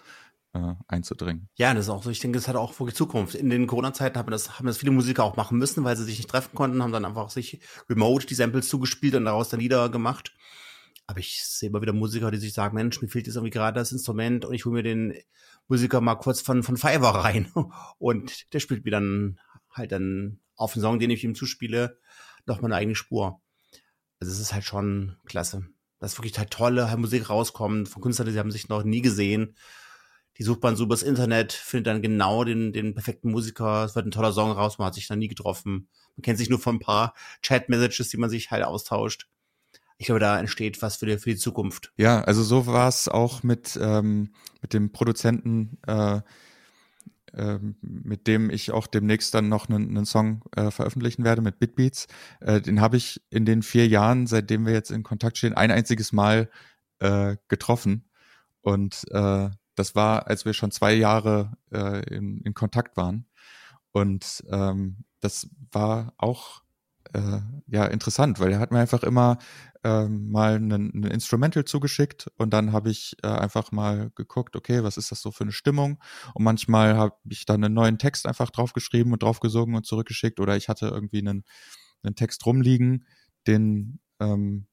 äh, 0.54 0.74
einzudringen. 0.88 1.50
Ja, 1.56 1.74
das 1.74 1.86
ist 1.86 1.90
auch 1.90 2.04
so. 2.04 2.10
Ich 2.10 2.20
denke, 2.20 2.38
das 2.38 2.48
hat 2.48 2.56
auch 2.56 2.80
wirklich 2.80 2.96
Zukunft. 2.96 3.36
In 3.36 3.50
den 3.50 3.68
Corona-Zeiten 3.68 4.18
haben 4.18 4.32
das, 4.32 4.58
haben 4.58 4.68
das 4.68 4.78
viele 4.78 4.92
Musiker 4.92 5.24
auch 5.24 5.36
machen 5.36 5.58
müssen, 5.58 5.84
weil 5.84 5.96
sie 5.96 6.04
sich 6.04 6.18
nicht 6.18 6.30
treffen 6.30 6.56
konnten, 6.56 6.82
haben 6.82 6.92
dann 6.92 7.06
einfach 7.06 7.30
sich 7.30 7.60
remote 7.90 8.26
die 8.26 8.36
Samples 8.36 8.68
zugespielt 8.68 9.16
und 9.16 9.26
daraus 9.26 9.50
dann 9.50 9.60
Lieder 9.60 9.90
gemacht. 9.90 10.34
Aber 11.06 11.20
ich 11.20 11.44
sehe 11.44 11.70
immer 11.70 11.82
wieder 11.82 11.94
Musiker, 11.94 12.32
die 12.32 12.38
sich 12.38 12.54
sagen, 12.54 12.76
Mensch, 12.76 13.02
mir 13.02 13.10
fehlt 13.10 13.28
jetzt 13.28 13.36
irgendwie 13.36 13.52
gerade 13.52 13.80
das 13.80 13.92
Instrument 13.92 14.46
und 14.46 14.54
ich 14.54 14.66
hole 14.66 14.76
mir 14.76 14.84
den 14.84 15.14
Musiker 15.68 16.02
mal 16.02 16.16
kurz 16.16 16.42
von, 16.42 16.64
von 16.64 16.78
Fiverr 16.78 17.16
rein. 17.16 17.52
Und 17.98 18.54
der 18.54 18.60
spielt 18.60 18.86
mir 18.86 18.92
dann 18.92 19.40
halt 19.70 19.92
dann 19.92 20.40
auf 20.56 20.74
den 20.74 20.82
Song, 20.82 21.00
den 21.00 21.10
ich 21.10 21.24
ihm 21.24 21.36
zuspiele, 21.36 21.98
noch 22.46 22.62
mal 22.62 22.68
eine 22.68 22.76
eigene 22.76 22.96
Spur. 22.96 23.42
Also 24.20 24.32
es 24.32 24.40
ist 24.40 24.54
halt 24.54 24.64
schon 24.64 25.18
klasse. 25.26 25.68
Dass 26.00 26.18
wirklich 26.18 26.38
halt 26.38 26.52
tolle 26.52 26.90
halt 26.90 27.00
Musik 27.00 27.30
rauskommt 27.30 27.90
von 27.90 28.02
Künstlern, 28.02 28.32
die 28.32 28.40
haben 28.40 28.52
sich 28.52 28.70
noch 28.70 28.84
nie 28.84 29.02
gesehen. 29.02 29.56
Die 30.38 30.44
sucht 30.44 30.64
man 30.64 30.76
so 30.76 30.86
übers 30.86 31.04
Internet, 31.04 31.54
findet 31.54 31.88
dann 31.88 32.02
genau 32.02 32.44
den, 32.44 32.74
den 32.74 32.94
perfekten 32.94 33.30
Musiker. 33.30 33.86
Es 33.86 33.96
wird 33.96 34.08
ein 34.08 34.12
toller 34.12 34.34
Song 34.34 34.52
raus, 34.52 34.78
man 34.78 34.88
hat 34.88 34.96
sich 34.96 35.10
noch 35.10 35.18
nie 35.18 35.28
getroffen. 35.28 35.90
Man 36.16 36.24
kennt 36.24 36.40
sich 36.40 36.50
nur 36.50 36.60
von 36.60 36.76
ein 36.76 36.80
paar 36.80 37.14
Chat-Messages, 37.42 38.10
die 38.10 38.18
man 38.18 38.30
sich 38.30 38.52
halt 38.52 38.64
austauscht. 38.64 39.28
Ich 40.04 40.08
glaube, 40.08 40.20
da 40.20 40.38
entsteht 40.38 40.82
was 40.82 40.98
für 40.98 41.06
die, 41.06 41.18
für 41.18 41.30
die 41.30 41.38
Zukunft. 41.38 41.94
Ja, 41.96 42.20
also 42.20 42.44
so 42.44 42.68
war 42.68 42.90
es 42.90 43.08
auch 43.08 43.42
mit, 43.42 43.80
ähm, 43.82 44.34
mit 44.62 44.74
dem 44.74 44.92
Produzenten 44.92 45.78
äh, 45.88 46.20
ähm, 47.34 47.78
mit 47.82 48.28
dem 48.28 48.50
ich 48.50 48.72
auch 48.72 48.86
demnächst 48.86 49.34
dann 49.34 49.48
noch 49.48 49.70
einen, 49.70 49.96
einen 49.96 50.06
Song 50.06 50.44
äh, 50.58 50.72
veröffentlichen 50.72 51.24
werde 51.24 51.42
mit 51.42 51.58
Bitbeats. 51.58 52.08
Äh, 52.42 52.60
den 52.60 52.82
habe 52.82 52.98
ich 52.98 53.22
in 53.30 53.46
den 53.46 53.64
vier 53.64 53.88
Jahren, 53.88 54.28
seitdem 54.28 54.66
wir 54.66 54.74
jetzt 54.74 54.92
in 54.92 55.04
Kontakt 55.04 55.38
stehen, 55.38 55.54
ein 55.54 55.72
einziges 55.72 56.12
Mal 56.12 56.50
äh, 57.00 57.38
getroffen. 57.48 58.10
Und 58.60 59.06
äh, 59.12 59.50
das 59.76 59.96
war, 59.96 60.28
als 60.28 60.44
wir 60.44 60.52
schon 60.52 60.72
zwei 60.72 60.94
Jahre 60.94 61.54
äh, 61.72 62.04
in, 62.14 62.42
in 62.42 62.54
Kontakt 62.54 62.98
waren. 62.98 63.26
Und 63.94 64.44
ähm, 64.50 65.06
das 65.22 65.48
war 65.72 66.14
auch 66.18 66.63
äh, 67.14 67.40
ja 67.68 67.86
interessant, 67.86 68.40
weil 68.40 68.52
er 68.52 68.60
hat 68.60 68.72
mir 68.72 68.80
einfach 68.80 69.04
immer 69.04 69.38
ähm, 69.84 70.32
mal 70.32 70.56
einen 70.56 71.04
Instrumental 71.04 71.66
zugeschickt 71.66 72.28
und 72.38 72.52
dann 72.52 72.72
habe 72.72 72.90
ich 72.90 73.16
äh, 73.24 73.28
einfach 73.28 73.72
mal 73.72 74.12
geguckt, 74.16 74.56
okay, 74.56 74.84
was 74.84 74.98
ist 74.98 75.12
das 75.12 75.22
so 75.22 75.32
für 75.32 75.44
eine 75.44 75.52
Stimmung? 75.52 76.00
Und 76.34 76.44
manchmal 76.44 76.96
habe 76.98 77.16
ich 77.30 77.46
dann 77.46 77.64
einen 77.64 77.74
neuen 77.74 77.98
Text 77.98 78.26
einfach 78.28 78.50
draufgeschrieben 78.50 79.14
und 79.14 79.24
draufgesungen 79.24 79.76
und 79.76 79.86
zurückgeschickt 79.86 80.40
oder 80.40 80.58
ich 80.58 80.70
hatte 80.70 80.88
irgendwie 80.88 81.20
einen, 81.20 81.44
einen 82.04 82.16
Text 82.16 82.46
rumliegen, 82.46 83.06
den 83.48 84.00
ähm, 84.20 84.68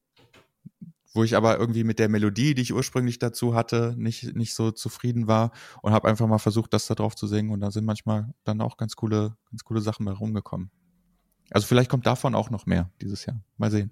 wo 1.13 1.23
ich 1.23 1.35
aber 1.35 1.59
irgendwie 1.59 1.83
mit 1.83 1.99
der 1.99 2.09
Melodie, 2.09 2.55
die 2.55 2.61
ich 2.61 2.73
ursprünglich 2.73 3.19
dazu 3.19 3.53
hatte, 3.53 3.95
nicht, 3.97 4.33
nicht 4.35 4.53
so 4.53 4.71
zufrieden 4.71 5.27
war 5.27 5.51
und 5.81 5.91
habe 5.91 6.07
einfach 6.07 6.27
mal 6.27 6.37
versucht, 6.37 6.73
das 6.73 6.87
da 6.87 6.95
drauf 6.95 7.15
zu 7.15 7.27
singen 7.27 7.51
und 7.51 7.59
da 7.59 7.71
sind 7.71 7.85
manchmal 7.85 8.33
dann 8.45 8.61
auch 8.61 8.77
ganz 8.77 8.95
coole, 8.95 9.35
ganz 9.49 9.63
coole 9.65 9.81
Sachen 9.81 10.05
bei 10.05 10.13
rumgekommen. 10.13 10.71
Also 11.51 11.67
vielleicht 11.67 11.89
kommt 11.89 12.05
davon 12.05 12.33
auch 12.33 12.49
noch 12.49 12.65
mehr 12.65 12.89
dieses 13.01 13.25
Jahr. 13.25 13.41
Mal 13.57 13.71
sehen. 13.71 13.91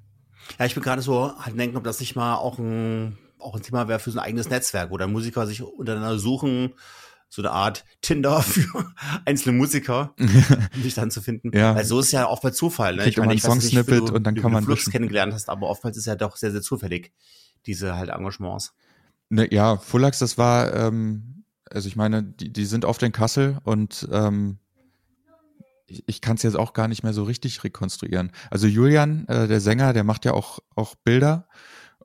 Ja, 0.57 0.65
ich 0.65 0.73
bin 0.73 0.83
gerade 0.83 1.01
so 1.01 1.37
halt 1.37 1.59
denken, 1.59 1.77
ob 1.77 1.83
das 1.83 1.99
nicht 1.99 2.15
mal 2.15 2.35
auch 2.35 2.57
ein, 2.57 3.17
auch 3.37 3.55
ein 3.55 3.61
Thema 3.61 3.87
wäre 3.87 3.99
für 3.99 4.11
so 4.11 4.19
ein 4.19 4.25
eigenes 4.25 4.49
Netzwerk, 4.49 4.89
wo 4.91 4.97
dann 4.97 5.11
Musiker 5.11 5.45
sich 5.45 5.61
untereinander 5.61 6.17
suchen, 6.17 6.73
so 7.27 7.41
eine 7.41 7.51
Art 7.51 7.85
Tinder 8.01 8.41
für 8.41 8.91
einzelne 9.25 9.57
Musiker, 9.57 10.13
um 10.19 10.81
sich 10.81 10.95
dann 10.95 11.11
zu 11.11 11.21
finden. 11.21 11.55
Ja. 11.55 11.75
Weil 11.75 11.85
so 11.85 11.99
ist 11.99 12.11
ja 12.11 12.25
auch 12.25 12.41
bei 12.41 12.51
Zufall. 12.51 12.95
Ne? 12.95 13.03
Kriegt 13.03 13.17
man 13.17 13.29
einen 13.29 13.39
Songsnippet 13.39 14.09
und 14.09 14.23
dann 14.23 14.35
kann 14.35 14.51
man 14.51 14.63
Flux 14.63 14.89
kennengelernt 14.89 15.33
hast, 15.33 15.49
aber 15.49 15.69
oftmals 15.69 15.97
ist 15.97 16.07
ja 16.07 16.15
doch 16.15 16.37
sehr, 16.37 16.51
sehr 16.51 16.61
zufällig, 16.61 17.11
diese 17.65 17.95
halt 17.95 18.09
Engagements. 18.09 18.73
Ne, 19.29 19.53
ja, 19.53 19.77
Fullax, 19.77 20.19
das 20.19 20.39
war, 20.39 20.73
ähm, 20.73 21.43
also 21.69 21.87
ich 21.87 21.95
meine, 21.95 22.23
die, 22.23 22.51
die 22.51 22.65
sind 22.65 22.83
oft 22.83 23.03
in 23.03 23.11
Kassel 23.11 23.59
und 23.63 24.07
ähm, 24.11 24.57
ich, 25.89 26.04
ich 26.08 26.21
kann 26.21 26.36
es 26.36 26.43
jetzt 26.43 26.58
auch 26.58 26.73
gar 26.73 26.88
nicht 26.88 27.04
mehr 27.04 27.13
so 27.13 27.23
richtig 27.23 27.63
rekonstruieren. 27.63 28.32
Also 28.52 28.67
Julian, 28.67 29.28
äh, 29.28 29.47
der 29.47 29.62
Sänger, 29.62 29.93
der 29.93 30.04
macht 30.04 30.25
ja 30.25 30.34
auch, 30.34 30.60
auch 30.75 30.95
Bilder 30.95 31.47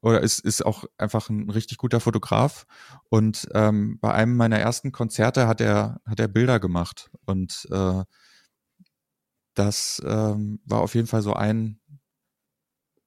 oder 0.00 0.20
ist, 0.20 0.40
ist 0.40 0.64
auch 0.64 0.84
einfach 0.98 1.30
ein 1.30 1.50
richtig 1.50 1.78
guter 1.78 2.00
Fotograf. 2.00 2.66
Und 3.08 3.48
ähm, 3.54 3.98
bei 4.00 4.12
einem 4.12 4.36
meiner 4.36 4.58
ersten 4.58 4.92
Konzerte 4.92 5.48
hat 5.48 5.60
er, 5.60 6.00
hat 6.04 6.20
er 6.20 6.28
Bilder 6.28 6.60
gemacht. 6.60 7.10
Und 7.24 7.66
äh, 7.70 8.04
das 9.54 10.02
ähm, 10.04 10.60
war 10.64 10.80
auf 10.80 10.94
jeden 10.94 11.06
Fall 11.06 11.22
so 11.22 11.32
ein, 11.32 11.80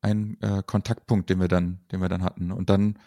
ein 0.02 0.42
äh, 0.42 0.63
Kontaktpunkt, 0.66 1.30
den 1.30 1.40
wir 1.40 1.48
dann, 1.48 1.86
den 1.92 2.02
wir 2.02 2.10
dann 2.10 2.24
hatten. 2.24 2.52
Und 2.52 2.70
dann 2.70 2.98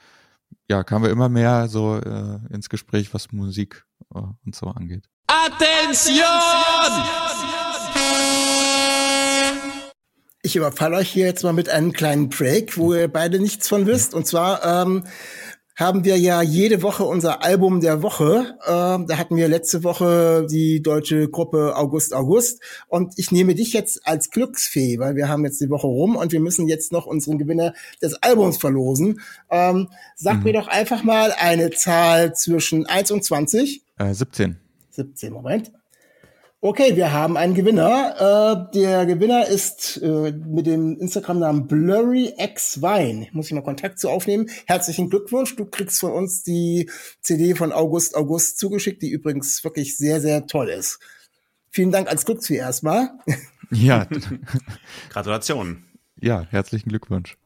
ja, 0.69 0.85
kamen 0.85 1.05
wir 1.05 1.11
immer 1.11 1.29
mehr 1.29 1.69
so 1.69 1.97
äh, 1.97 2.41
ins 2.51 2.69
Gespräch, 2.69 3.13
was 3.15 3.33
Musik 3.33 3.87
äh, 4.15 4.21
und 4.45 4.55
so 4.55 4.67
angeht. 4.67 5.09
Ich 10.43 10.57
überfalle 10.57 10.97
euch 10.97 11.09
hier 11.11 11.27
jetzt 11.27 11.45
mal 11.45 11.53
mit 11.53 11.69
einem 11.69 11.93
kleinen 11.93 12.29
Break, 12.31 12.77
wo 12.77 12.95
ihr 12.95 13.07
beide 13.07 13.39
nichts 13.39 13.69
von 13.69 13.87
wisst. 13.87 14.15
Und 14.15 14.27
zwar 14.27 14.65
ähm, 14.65 15.05
haben 15.77 16.05
wir 16.05 16.19
ja 16.19 16.43
jede 16.43 16.83
Woche 16.83 17.05
unser 17.05 17.45
Album 17.45 17.81
der 17.81 18.03
Woche. 18.03 18.59
Ähm, 18.67 19.07
da 19.07 19.19
hatten 19.19 19.37
wir 19.37 19.47
letzte 19.49 19.85
Woche 19.85 20.47
die 20.51 20.83
deutsche 20.83 21.29
Gruppe 21.29 21.77
August 21.77 22.13
August. 22.13 22.61
Und 22.89 23.15
ich 23.17 23.31
nehme 23.31 23.55
dich 23.55 23.73
jetzt 23.73 24.07
als 24.07 24.31
Glücksfee, 24.31 24.99
weil 24.99 25.15
wir 25.15 25.29
haben 25.29 25.45
jetzt 25.45 25.61
die 25.61 25.71
Woche 25.71 25.87
rum 25.87 26.17
und 26.17 26.33
wir 26.33 26.41
müssen 26.41 26.67
jetzt 26.67 26.91
noch 26.91 27.07
unseren 27.07 27.39
Gewinner 27.39 27.73
des 28.03 28.15
Albums 28.23 28.57
verlosen. 28.59 29.21
Ähm, 29.51 29.89
sag 30.17 30.39
Mhm. 30.39 30.43
mir 30.43 30.53
doch 30.55 30.67
einfach 30.67 31.05
mal 31.05 31.33
eine 31.39 31.71
Zahl 31.71 32.35
zwischen 32.35 32.87
1 32.87 33.11
und 33.13 33.23
20. 33.25 33.83
Äh, 33.99 34.13
17. 34.13 34.59
17, 35.01 35.33
Moment. 35.33 35.73
Okay, 36.63 36.95
wir 36.95 37.11
haben 37.11 37.39
einen 37.39 37.55
Gewinner. 37.55 38.69
Äh, 38.71 38.79
der 38.79 39.07
Gewinner 39.07 39.47
ist 39.47 39.97
äh, 40.03 40.31
mit 40.33 40.67
dem 40.67 40.99
Instagram-Namen 41.01 41.67
Blurry 41.67 42.35
X 42.37 42.83
Wein. 42.83 43.29
Muss 43.33 43.47
ich 43.47 43.53
mal 43.53 43.63
Kontakt 43.63 43.99
zu 43.99 44.11
aufnehmen. 44.11 44.51
Herzlichen 44.67 45.09
Glückwunsch. 45.09 45.57
Du 45.57 45.65
kriegst 45.65 46.01
von 46.01 46.13
uns 46.13 46.43
die 46.43 46.91
CD 47.23 47.55
von 47.55 47.73
August 47.73 48.15
August 48.15 48.59
zugeschickt, 48.59 49.01
die 49.01 49.09
übrigens 49.09 49.65
wirklich 49.65 49.97
sehr, 49.97 50.21
sehr 50.21 50.47
toll 50.47 50.69
ist. 50.69 50.99
Vielen 51.71 51.93
Dank 51.93 52.09
als 52.09 52.27
Glücksfee 52.27 52.57
erstmal. 52.57 53.09
Ja, 53.71 54.07
Gratulation. 55.09 55.85
ja, 56.21 56.47
herzlichen 56.51 56.91
Glückwunsch. 56.91 57.39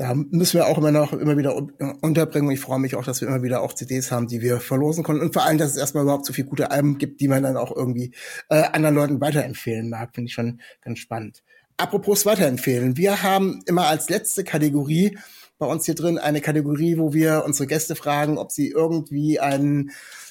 Ja, 0.00 0.14
müssen 0.14 0.54
wir 0.54 0.66
auch 0.66 0.78
immer 0.78 0.92
noch 0.92 1.12
immer 1.12 1.36
wieder 1.36 1.54
unterbringen. 1.54 2.50
Ich 2.50 2.60
freue 2.60 2.78
mich 2.78 2.96
auch, 2.96 3.04
dass 3.04 3.20
wir 3.20 3.28
immer 3.28 3.42
wieder 3.42 3.60
auch 3.60 3.74
CDs 3.74 4.10
haben, 4.10 4.28
die 4.28 4.40
wir 4.40 4.58
verlosen 4.58 5.04
können. 5.04 5.20
Und 5.20 5.34
vor 5.34 5.44
allem, 5.44 5.58
dass 5.58 5.72
es 5.72 5.76
erstmal 5.76 6.04
überhaupt 6.04 6.24
so 6.24 6.32
viele 6.32 6.48
gute 6.48 6.70
Alben 6.70 6.96
gibt, 6.96 7.20
die 7.20 7.28
man 7.28 7.42
dann 7.42 7.58
auch 7.58 7.70
irgendwie 7.76 8.14
äh, 8.48 8.62
anderen 8.62 8.94
Leuten 8.94 9.20
weiterempfehlen 9.20 9.90
mag. 9.90 10.14
Finde 10.14 10.28
ich 10.28 10.32
schon 10.32 10.62
ganz 10.80 11.00
spannend. 11.00 11.42
Apropos 11.76 12.24
weiterempfehlen. 12.24 12.96
Wir 12.96 13.22
haben 13.22 13.62
immer 13.66 13.88
als 13.88 14.08
letzte 14.08 14.42
Kategorie 14.42 15.18
bei 15.58 15.66
uns 15.66 15.84
hier 15.84 15.94
drin 15.94 16.16
eine 16.16 16.40
Kategorie, 16.40 16.96
wo 16.96 17.12
wir 17.12 17.42
unsere 17.44 17.66
Gäste 17.66 17.94
fragen, 17.94 18.38
ob 18.38 18.52
sie 18.52 18.70
irgendwie 18.70 19.38
einen 19.38 19.90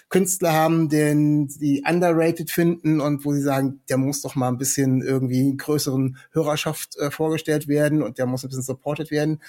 Künstler 0.10 0.54
haben, 0.54 0.89
den 0.89 1.50
sie 1.50 1.84
underrated 1.88 2.50
finden 2.50 3.00
und 3.00 3.26
wo 3.26 3.34
sie 3.34 3.41
sagen, 3.41 3.82
der 3.89 3.98
muss 3.98 4.22
doch 4.22 4.36
mal 4.36 4.48
ein 4.48 4.58
bisschen 4.58 5.02
irgendwie 5.02 5.56
größeren 5.56 6.17
Hörerschaft 6.32 6.98
äh, 6.98 7.12
vorgestellt 7.12 7.67
werden 7.67 8.02
und 8.02 8.17
der 8.17 8.26
muss 8.26 8.43
ein 8.43 8.50
bisschen 8.50 8.63
supported 8.63 9.12
werden. 9.12 9.39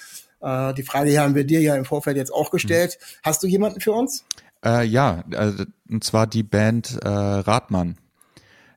Äh, 0.41 0.75
die 0.75 0.83
Frage 0.83 1.11
hier 1.11 1.23
haben 1.23 1.35
wir 1.35 1.45
dir 1.45 1.61
ja 1.61 1.77
im 1.77 1.87
Vorfeld 1.87 2.17
jetzt 2.17 2.33
auch 2.33 2.51
gestellt. 2.51 2.99
Mhm. 3.01 3.05
Hast 3.23 3.43
du 3.43 3.47
jemanden 3.47 3.81
für 3.81 3.93
uns? 3.93 4.25
Äh, 4.65 4.85
ja, 4.85 5.25
also, 5.35 5.65
und 5.89 6.05
zwar 6.05 6.27
die 6.27 6.43
Band 6.43 6.99
äh, 7.03 7.09
Radmann. 7.09 7.97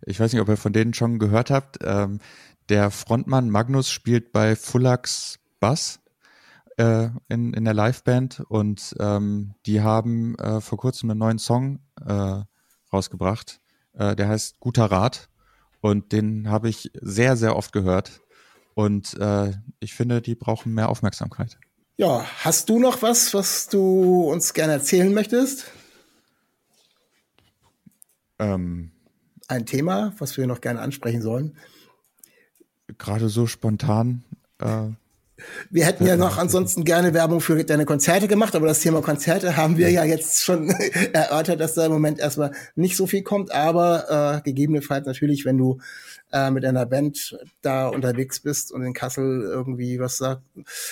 Ich 0.06 0.20
weiß 0.20 0.32
nicht, 0.32 0.42
ob 0.42 0.50
ihr 0.50 0.58
von 0.58 0.74
denen 0.74 0.94
schon 0.94 1.20
gehört 1.20 1.52
habt. 1.52 1.80
Ähm, 1.84 2.20
der 2.70 2.92
Frontmann 2.92 3.50
Magnus 3.50 3.90
spielt 3.90 4.32
bei 4.32 4.56
Fullax 4.56 5.40
Bass 5.60 6.00
äh, 6.78 7.10
in, 7.30 7.54
in 7.54 7.66
der 7.66 7.74
Liveband 7.74 8.42
und 8.48 8.96
ähm, 9.00 9.54
die 9.66 9.82
haben 9.82 10.36
äh, 10.36 10.62
vor 10.62 10.78
kurzem 10.78 11.10
einen 11.12 11.20
neuen 11.20 11.40
Song 11.40 11.80
äh, 12.06 12.42
rausgebracht. 12.92 13.60
Äh, 13.94 14.16
der 14.16 14.28
heißt 14.28 14.60
Guter 14.60 14.86
Rat 14.86 15.30
und 15.82 16.12
den 16.12 16.50
habe 16.50 16.70
ich 16.70 16.92
sehr, 17.02 17.36
sehr 17.38 17.56
oft 17.56 17.72
gehört 17.74 18.22
und 18.74 19.20
äh, 19.20 19.52
ich 19.80 19.94
finde, 19.94 20.22
die 20.22 20.36
brauchen 20.36 20.74
mehr 20.74 20.90
Aufmerksamkeit. 20.90 21.60
Ja, 21.98 22.26
hast 22.40 22.70
du 22.70 22.80
noch 22.80 23.02
was, 23.02 23.34
was 23.34 23.70
du 23.70 24.24
uns 24.32 24.54
gerne 24.54 24.74
erzählen 24.74 25.14
möchtest? 25.14 25.66
Ähm, 28.40 28.92
Ein 29.48 29.66
Thema, 29.68 30.14
was 30.18 30.38
wir 30.38 30.48
noch 30.48 30.62
gerne 30.62 30.82
ansprechen 30.82 31.22
sollen? 31.22 31.56
Gerade 32.98 33.30
so 33.30 33.46
spontan 33.46 34.24
äh, 34.60 34.90
wir 35.70 35.86
hätten 35.86 36.06
ja 36.06 36.16
noch 36.16 36.38
ansonsten 36.38 36.84
gerne 36.84 37.14
Werbung 37.14 37.42
für 37.42 37.64
deine 37.64 37.86
Konzerte 37.86 38.28
gemacht, 38.28 38.56
aber 38.56 38.68
das 38.68 38.82
Thema 38.82 39.02
Konzerte 39.02 39.58
haben 39.58 39.78
wir 39.78 39.90
ja 39.90 40.04
jetzt 40.04 40.44
schon 40.44 40.70
erörtert, 41.14 41.60
dass 41.60 41.74
da 41.74 41.86
im 41.86 41.92
Moment 41.92 42.20
erstmal 42.20 42.52
nicht 42.76 42.96
so 42.96 43.08
viel 43.08 43.24
kommt, 43.24 43.52
aber 43.52 44.38
äh, 44.38 44.42
gegebenenfalls 44.44 45.06
natürlich, 45.08 45.46
wenn 45.46 45.58
du 45.58 45.80
äh, 46.32 46.52
mit 46.52 46.66
einer 46.66 46.86
Band 46.86 47.38
da 47.62 47.88
unterwegs 47.88 48.40
bist 48.42 48.72
und 48.72 48.84
in 48.84 48.94
Kassel 48.94 49.42
irgendwie 49.44 50.00
was 50.00 50.18
sagt, 50.18 50.44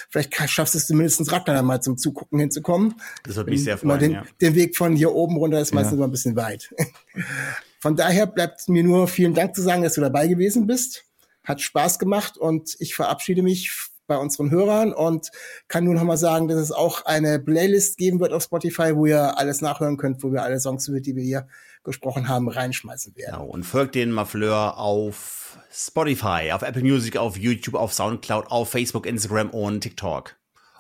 vielleicht 0.10 0.34
schaffst 0.50 0.74
du 0.74 0.80
es 0.80 0.88
zumindest 0.88 1.32
Ragnar 1.32 1.62
mal 1.62 1.82
zum 1.82 1.98
Zugucken 1.98 2.40
hinzukommen. 2.40 2.96
Das 3.24 3.36
würde 3.36 3.52
mich 3.52 3.64
sehr 3.64 3.78
freuen, 3.78 4.00
den, 4.00 4.12
ja. 4.12 4.24
den 4.40 4.56
Weg 4.56 4.76
von 4.76 4.96
hier 4.96 5.14
oben 5.14 5.38
runter 5.38 5.60
ist 5.60 5.74
meistens 5.74 5.94
ja. 5.94 5.98
immer 5.98 6.08
ein 6.08 6.12
bisschen 6.12 6.36
weit. 6.36 6.74
Von 7.80 7.96
daher 7.96 8.28
bleibt 8.28 8.70
mir 8.70 8.84
nur 8.84 9.08
vielen 9.08 9.34
Dank 9.34 9.56
zu 9.56 9.64
sagen, 9.64 9.82
dass 9.82 9.96
du 9.96 10.02
dabei 10.02 10.28
gewesen 10.28 10.68
bist. 10.68 11.06
Hat 11.44 11.62
Spaß 11.62 11.98
gemacht 11.98 12.38
und 12.38 12.76
ich 12.78 12.94
verabschiede 12.94 13.42
mich 13.42 13.91
bei 14.12 14.18
unseren 14.18 14.52
Hörern 14.52 14.92
und 14.92 15.30
kann 15.70 15.86
nur 15.86 15.94
noch 15.94 16.04
mal 16.04 16.18
sagen, 16.18 16.50
dass 16.50 16.58
es 16.58 16.74
auch 16.74 17.06
eine 17.06 17.40
Playlist 17.40 17.98
geben 17.98 18.20
wird 18.20 18.34
auf 18.34 18.44
Spotify, 18.44 18.94
wo 18.94 19.06
ihr 19.06 19.38
alles 19.38 19.62
nachhören 19.62 19.96
könnt, 19.96 20.22
wo 20.22 20.34
wir 20.34 20.44
alle 20.44 20.60
Songs, 20.60 20.84
die 20.86 21.16
wir 21.16 21.24
hier 21.24 21.48
gesprochen 21.86 22.28
haben, 22.28 22.50
reinschmeißen 22.50 23.16
werden. 23.16 23.36
Genau, 23.38 23.46
und 23.46 23.64
folgt 23.64 23.96
den 23.96 24.12
Mafleur 24.12 24.78
auf 24.78 25.58
Spotify, 25.72 26.52
auf 26.52 26.62
Apple 26.62 26.82
Music, 26.82 27.16
auf 27.16 27.38
YouTube, 27.38 27.76
auf 27.76 27.94
Soundcloud, 27.94 28.48
auf 28.48 28.70
Facebook, 28.70 29.06
Instagram 29.06 29.50
und 29.52 29.80
TikTok. 29.80 30.36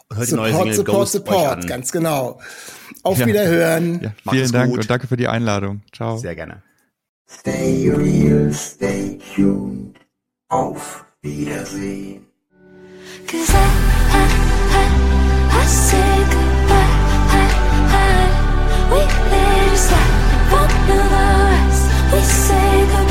Und 0.10 0.18
hört 0.18 0.28
support, 0.28 0.50
die 0.50 0.52
neue 0.52 0.60
Single 0.60 0.74
support, 0.74 0.98
Ghost 0.98 1.12
support, 1.14 1.68
ganz 1.68 1.92
genau. 1.94 2.42
Auf 3.04 3.18
ja. 3.18 3.28
Wiederhören. 3.28 4.02
Ja, 4.02 4.32
vielen 4.32 4.52
Dank 4.52 4.72
gut. 4.72 4.82
und 4.82 4.90
danke 4.90 5.08
für 5.08 5.16
die 5.16 5.30
Einladung. 5.30 5.84
Ciao. 5.94 6.18
Sehr 6.18 6.36
gerne. 6.36 6.64
Stay 7.30 7.90
real, 7.90 8.52
stay 8.52 9.18
tuned. 9.34 9.96
Auf 10.50 11.06
Wiedersehen. 11.22 12.31
Cause 13.28 13.50
I, 13.54 13.68
I, 14.14 14.24
I, 15.52 15.66
say 15.66 16.18
goodbye. 16.34 16.96
I, 17.32 17.46
I, 17.92 18.14
we 18.92 19.02
let 19.32 19.74
it 19.74 19.78
slide. 19.78 20.14
Us, 20.54 21.80
we 22.14 22.20
say 22.22 22.88
goodbye. 22.92 23.11